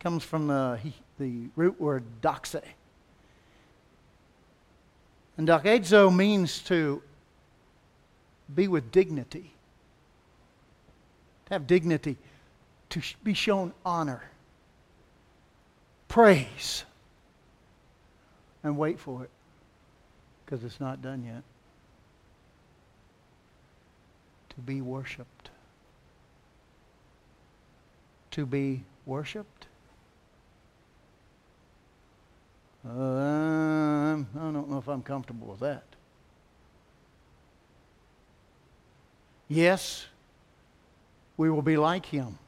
comes 0.00 0.24
from 0.24 0.46
the, 0.46 0.80
the 1.18 1.48
root 1.56 1.80
word 1.80 2.04
doxe. 2.22 2.56
And 5.36 5.46
doxazo 5.46 6.14
means 6.14 6.60
to 6.64 7.02
be 8.54 8.68
with 8.68 8.90
dignity 8.90 9.52
to 11.46 11.54
have 11.54 11.66
dignity, 11.66 12.16
to 12.90 13.00
be 13.22 13.34
shown 13.34 13.72
honor, 13.84 14.22
praise, 16.08 16.84
and 18.62 18.76
wait 18.76 18.98
for 18.98 19.24
it 19.24 19.30
because 20.46 20.62
it's 20.62 20.78
not 20.80 21.02
done 21.02 21.24
yet. 21.24 21.42
To 24.50 24.60
be 24.60 24.80
worshiped. 24.80 25.50
To 28.30 28.46
be 28.46 28.84
worshiped. 29.04 29.66
Uh, 32.88 32.92
I 32.92 34.24
don't 34.34 34.70
know 34.70 34.78
if 34.78 34.86
I'm 34.86 35.02
comfortable 35.02 35.48
with 35.48 35.60
that. 35.60 35.82
Yes, 39.48 40.06
we 41.36 41.50
will 41.50 41.62
be 41.62 41.76
like 41.76 42.06
him. 42.06 42.38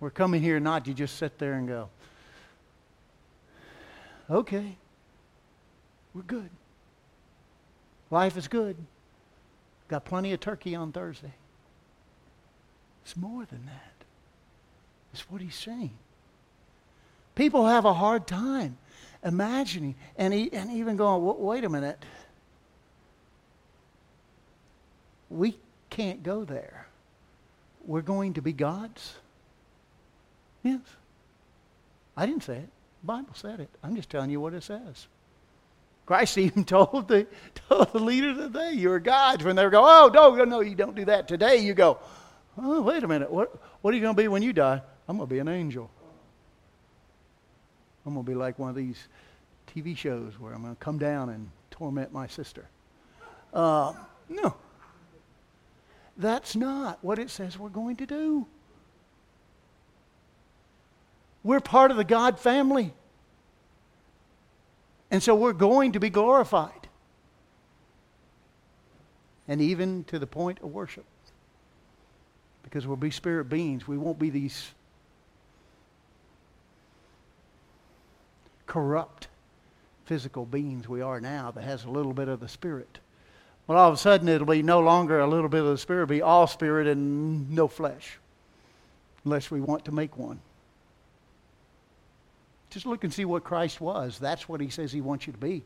We're 0.00 0.10
coming 0.10 0.42
here 0.42 0.58
not 0.58 0.84
to 0.86 0.94
just 0.94 1.16
sit 1.16 1.38
there 1.38 1.54
and 1.54 1.68
go, 1.68 1.88
okay, 4.28 4.76
we're 6.12 6.22
good. 6.22 6.50
Life 8.10 8.36
is 8.36 8.48
good. 8.48 8.76
Got 9.88 10.04
plenty 10.04 10.32
of 10.32 10.40
turkey 10.40 10.74
on 10.74 10.92
Thursday. 10.92 11.34
It's 13.04 13.16
more 13.16 13.44
than 13.44 13.66
that. 13.66 13.92
It's 15.12 15.30
what 15.30 15.40
he's 15.40 15.54
saying. 15.54 15.96
People 17.34 17.66
have 17.66 17.84
a 17.84 17.94
hard 17.94 18.26
time 18.26 18.78
imagining 19.22 19.94
and, 20.16 20.32
he, 20.32 20.52
and 20.52 20.70
even 20.70 20.96
going, 20.96 21.22
wait 21.40 21.64
a 21.64 21.68
minute. 21.68 22.02
We 25.28 25.58
can't 25.90 26.22
go 26.22 26.44
there 26.44 26.86
we're 27.86 28.02
going 28.02 28.34
to 28.34 28.42
be 28.42 28.52
gods? 28.52 29.14
Yes. 30.62 30.80
I 32.16 32.26
didn't 32.26 32.44
say 32.44 32.56
it. 32.56 32.68
The 33.02 33.06
Bible 33.06 33.34
said 33.34 33.60
it. 33.60 33.68
I'm 33.82 33.96
just 33.96 34.10
telling 34.10 34.30
you 34.30 34.40
what 34.40 34.54
it 34.54 34.62
says. 34.62 35.06
Christ 36.06 36.38
even 36.38 36.64
told 36.64 37.08
the, 37.08 37.26
told 37.68 37.92
the 37.92 37.98
leaders 37.98 38.38
of 38.38 38.52
the 38.52 38.58
day, 38.58 38.72
you're 38.72 38.98
gods. 38.98 39.44
When 39.44 39.56
they 39.56 39.68
go, 39.68 39.82
oh, 39.84 40.10
no, 40.12 40.44
no, 40.44 40.60
you 40.60 40.74
don't 40.74 40.94
do 40.94 41.04
that. 41.06 41.28
Today 41.28 41.56
you 41.56 41.74
go, 41.74 41.98
oh, 42.58 42.82
wait 42.82 43.02
a 43.02 43.08
minute. 43.08 43.30
What, 43.30 43.58
what 43.80 43.92
are 43.92 43.96
you 43.96 44.02
going 44.02 44.14
to 44.14 44.22
be 44.22 44.28
when 44.28 44.42
you 44.42 44.52
die? 44.52 44.82
I'm 45.08 45.16
going 45.16 45.28
to 45.28 45.34
be 45.34 45.38
an 45.38 45.48
angel. 45.48 45.90
I'm 48.06 48.14
going 48.14 48.24
to 48.24 48.30
be 48.30 48.36
like 48.36 48.58
one 48.58 48.70
of 48.70 48.76
these 48.76 49.08
TV 49.74 49.96
shows 49.96 50.38
where 50.38 50.52
I'm 50.52 50.62
going 50.62 50.74
to 50.74 50.80
come 50.80 50.98
down 50.98 51.30
and 51.30 51.50
torment 51.70 52.12
my 52.12 52.26
sister. 52.26 52.66
Uh, 53.52 53.94
no. 54.28 54.54
That's 56.16 56.54
not 56.54 57.02
what 57.02 57.18
it 57.18 57.30
says 57.30 57.58
we're 57.58 57.70
going 57.70 57.96
to 57.96 58.06
do. 58.06 58.46
We're 61.42 61.60
part 61.60 61.90
of 61.90 61.96
the 61.96 62.04
God 62.04 62.38
family. 62.38 62.92
And 65.14 65.22
so 65.22 65.32
we're 65.32 65.52
going 65.52 65.92
to 65.92 66.00
be 66.00 66.10
glorified. 66.10 66.88
And 69.46 69.60
even 69.60 70.02
to 70.08 70.18
the 70.18 70.26
point 70.26 70.58
of 70.60 70.72
worship. 70.72 71.04
Because 72.64 72.84
we'll 72.84 72.96
be 72.96 73.12
spirit 73.12 73.44
beings. 73.44 73.86
We 73.86 73.96
won't 73.96 74.18
be 74.18 74.28
these 74.28 74.72
corrupt 78.66 79.28
physical 80.04 80.46
beings 80.46 80.88
we 80.88 81.00
are 81.00 81.20
now 81.20 81.52
that 81.52 81.62
has 81.62 81.84
a 81.84 81.90
little 81.90 82.12
bit 82.12 82.26
of 82.26 82.40
the 82.40 82.48
spirit. 82.48 82.98
Well, 83.68 83.78
all 83.78 83.90
of 83.90 83.94
a 83.94 83.98
sudden, 83.98 84.26
it'll 84.26 84.48
be 84.48 84.64
no 84.64 84.80
longer 84.80 85.20
a 85.20 85.28
little 85.28 85.48
bit 85.48 85.60
of 85.60 85.68
the 85.68 85.78
Spirit, 85.78 86.02
it'll 86.02 86.10
be 86.10 86.22
all 86.22 86.48
Spirit 86.48 86.88
and 86.88 87.48
no 87.52 87.68
flesh, 87.68 88.18
unless 89.24 89.48
we 89.48 89.60
want 89.60 89.84
to 89.84 89.92
make 89.92 90.18
one. 90.18 90.40
Just 92.74 92.86
look 92.86 93.04
and 93.04 93.14
see 93.14 93.24
what 93.24 93.44
Christ 93.44 93.80
was. 93.80 94.18
That's 94.18 94.48
what 94.48 94.60
he 94.60 94.68
says 94.68 94.90
he 94.90 95.00
wants 95.00 95.28
you 95.28 95.32
to 95.32 95.38
be. 95.38 95.62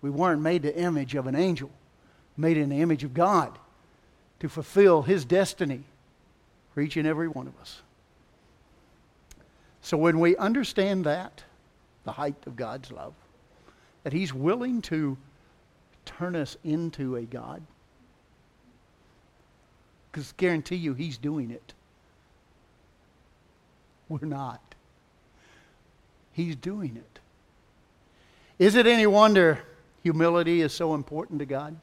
We 0.00 0.08
weren't 0.08 0.40
made 0.40 0.62
the 0.62 0.74
image 0.74 1.14
of 1.14 1.26
an 1.26 1.34
angel, 1.34 1.70
made 2.34 2.56
in 2.56 2.70
the 2.70 2.80
image 2.80 3.04
of 3.04 3.12
God 3.12 3.58
to 4.38 4.48
fulfill 4.48 5.02
his 5.02 5.26
destiny 5.26 5.82
for 6.72 6.80
each 6.80 6.96
and 6.96 7.06
every 7.06 7.28
one 7.28 7.46
of 7.46 7.54
us. 7.60 7.82
So 9.82 9.98
when 9.98 10.18
we 10.18 10.34
understand 10.34 11.04
that, 11.04 11.44
the 12.04 12.12
height 12.12 12.36
of 12.46 12.56
God's 12.56 12.90
love, 12.90 13.12
that 14.04 14.14
He's 14.14 14.32
willing 14.32 14.80
to 14.82 15.18
turn 16.06 16.34
us 16.34 16.56
into 16.64 17.16
a 17.16 17.22
God? 17.22 17.60
Because 20.10 20.32
guarantee 20.38 20.76
you, 20.76 20.94
He's 20.94 21.18
doing 21.18 21.50
it. 21.50 21.74
We're 24.10 24.26
not. 24.26 24.74
He's 26.32 26.56
doing 26.56 26.96
it. 26.96 27.20
Is 28.58 28.74
it 28.74 28.86
any 28.86 29.06
wonder 29.06 29.62
humility 30.02 30.60
is 30.60 30.72
so 30.72 30.94
important 30.94 31.38
to 31.38 31.46
God 31.46 31.76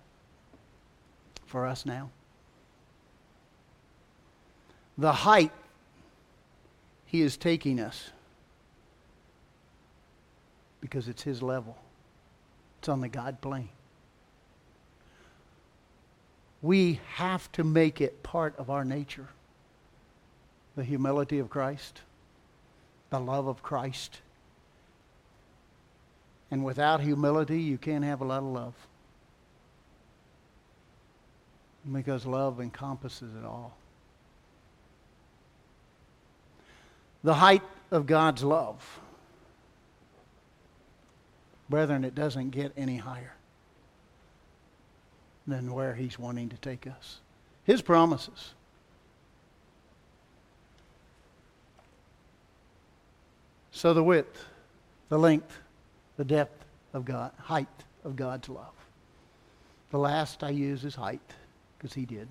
for 1.45 1.65
us 1.65 1.86
now? 1.86 2.09
The 4.97 5.13
height 5.13 5.53
He 7.05 7.21
is 7.21 7.38
taking 7.38 7.80
us 7.80 8.11
because 10.82 11.07
it's 11.07 11.23
His 11.23 11.41
level, 11.41 11.78
it's 12.80 12.89
on 12.89 12.99
the 12.99 13.07
God 13.07 13.39
plane. 13.39 13.69
We 16.61 16.99
have 17.13 17.49
to 17.53 17.63
make 17.63 18.01
it 18.01 18.21
part 18.21 18.53
of 18.57 18.69
our 18.69 18.84
nature 18.84 19.30
the 20.78 20.84
humility 20.84 21.39
of 21.39 21.49
Christ, 21.49 22.01
the 23.10 23.20
love 23.20 23.47
of 23.47 23.64
Christ. 23.64 24.22
And 26.49 26.64
without 26.64 27.01
humility, 27.01 27.62
you 27.62 27.78
can't 27.78 28.03
have 28.03 28.22
a 28.22 28.26
lot 28.26 28.39
of 28.39 28.49
love. 28.49 28.74
Because 31.91 32.26
love 32.26 32.60
encompasses 32.60 33.34
it 33.36 33.45
all. 33.45 33.78
The 37.24 37.34
height 37.34 37.64
of 37.91 38.05
God's 38.05 38.43
love. 38.43 38.99
Brethren, 41.70 42.05
it 42.05 42.16
doesn't 42.16 42.51
get 42.51 42.72
any 42.78 42.97
higher 42.97 43.34
than 45.45 45.74
where 45.74 45.93
He's 45.95 46.20
wanting 46.20 46.49
to 46.49 46.58
take 46.58 46.88
us. 46.88 47.20
His 47.64 47.82
promises. 47.82 48.53
So 53.78 53.93
the 53.93 54.03
width, 54.03 54.43
the 55.09 55.19
length, 55.19 55.59
the 56.17 56.25
depth 56.25 56.65
of 56.93 57.05
God, 57.05 57.32
height 57.38 57.67
of 58.03 58.15
God's 58.15 58.49
love. 58.49 58.73
The 59.91 59.99
last 59.99 60.43
I 60.43 60.49
use 60.49 60.84
is 60.84 60.95
height, 60.95 61.21
because 61.78 61.93
he 61.93 62.07
did. 62.07 62.28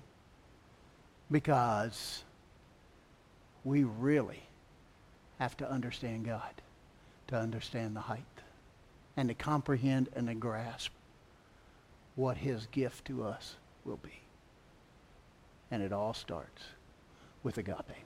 Because 1.31 2.25
we 3.63 3.85
really 3.85 4.43
have 5.39 5.55
to 5.57 5.71
understand 5.71 6.25
God 6.25 6.51
to 7.27 7.37
understand 7.37 7.95
the 7.95 8.01
height 8.01 8.25
and 9.15 9.29
to 9.29 9.33
comprehend 9.33 10.09
and 10.17 10.27
to 10.27 10.35
grasp 10.35 10.91
what 12.15 12.35
his 12.35 12.67
gift 12.73 13.05
to 13.05 13.23
us 13.23 13.55
will 13.85 13.99
be. 14.03 14.19
And 15.71 15.81
it 15.81 15.93
all 15.93 16.13
starts 16.13 16.63
with 17.41 17.57
agape. 17.57 18.03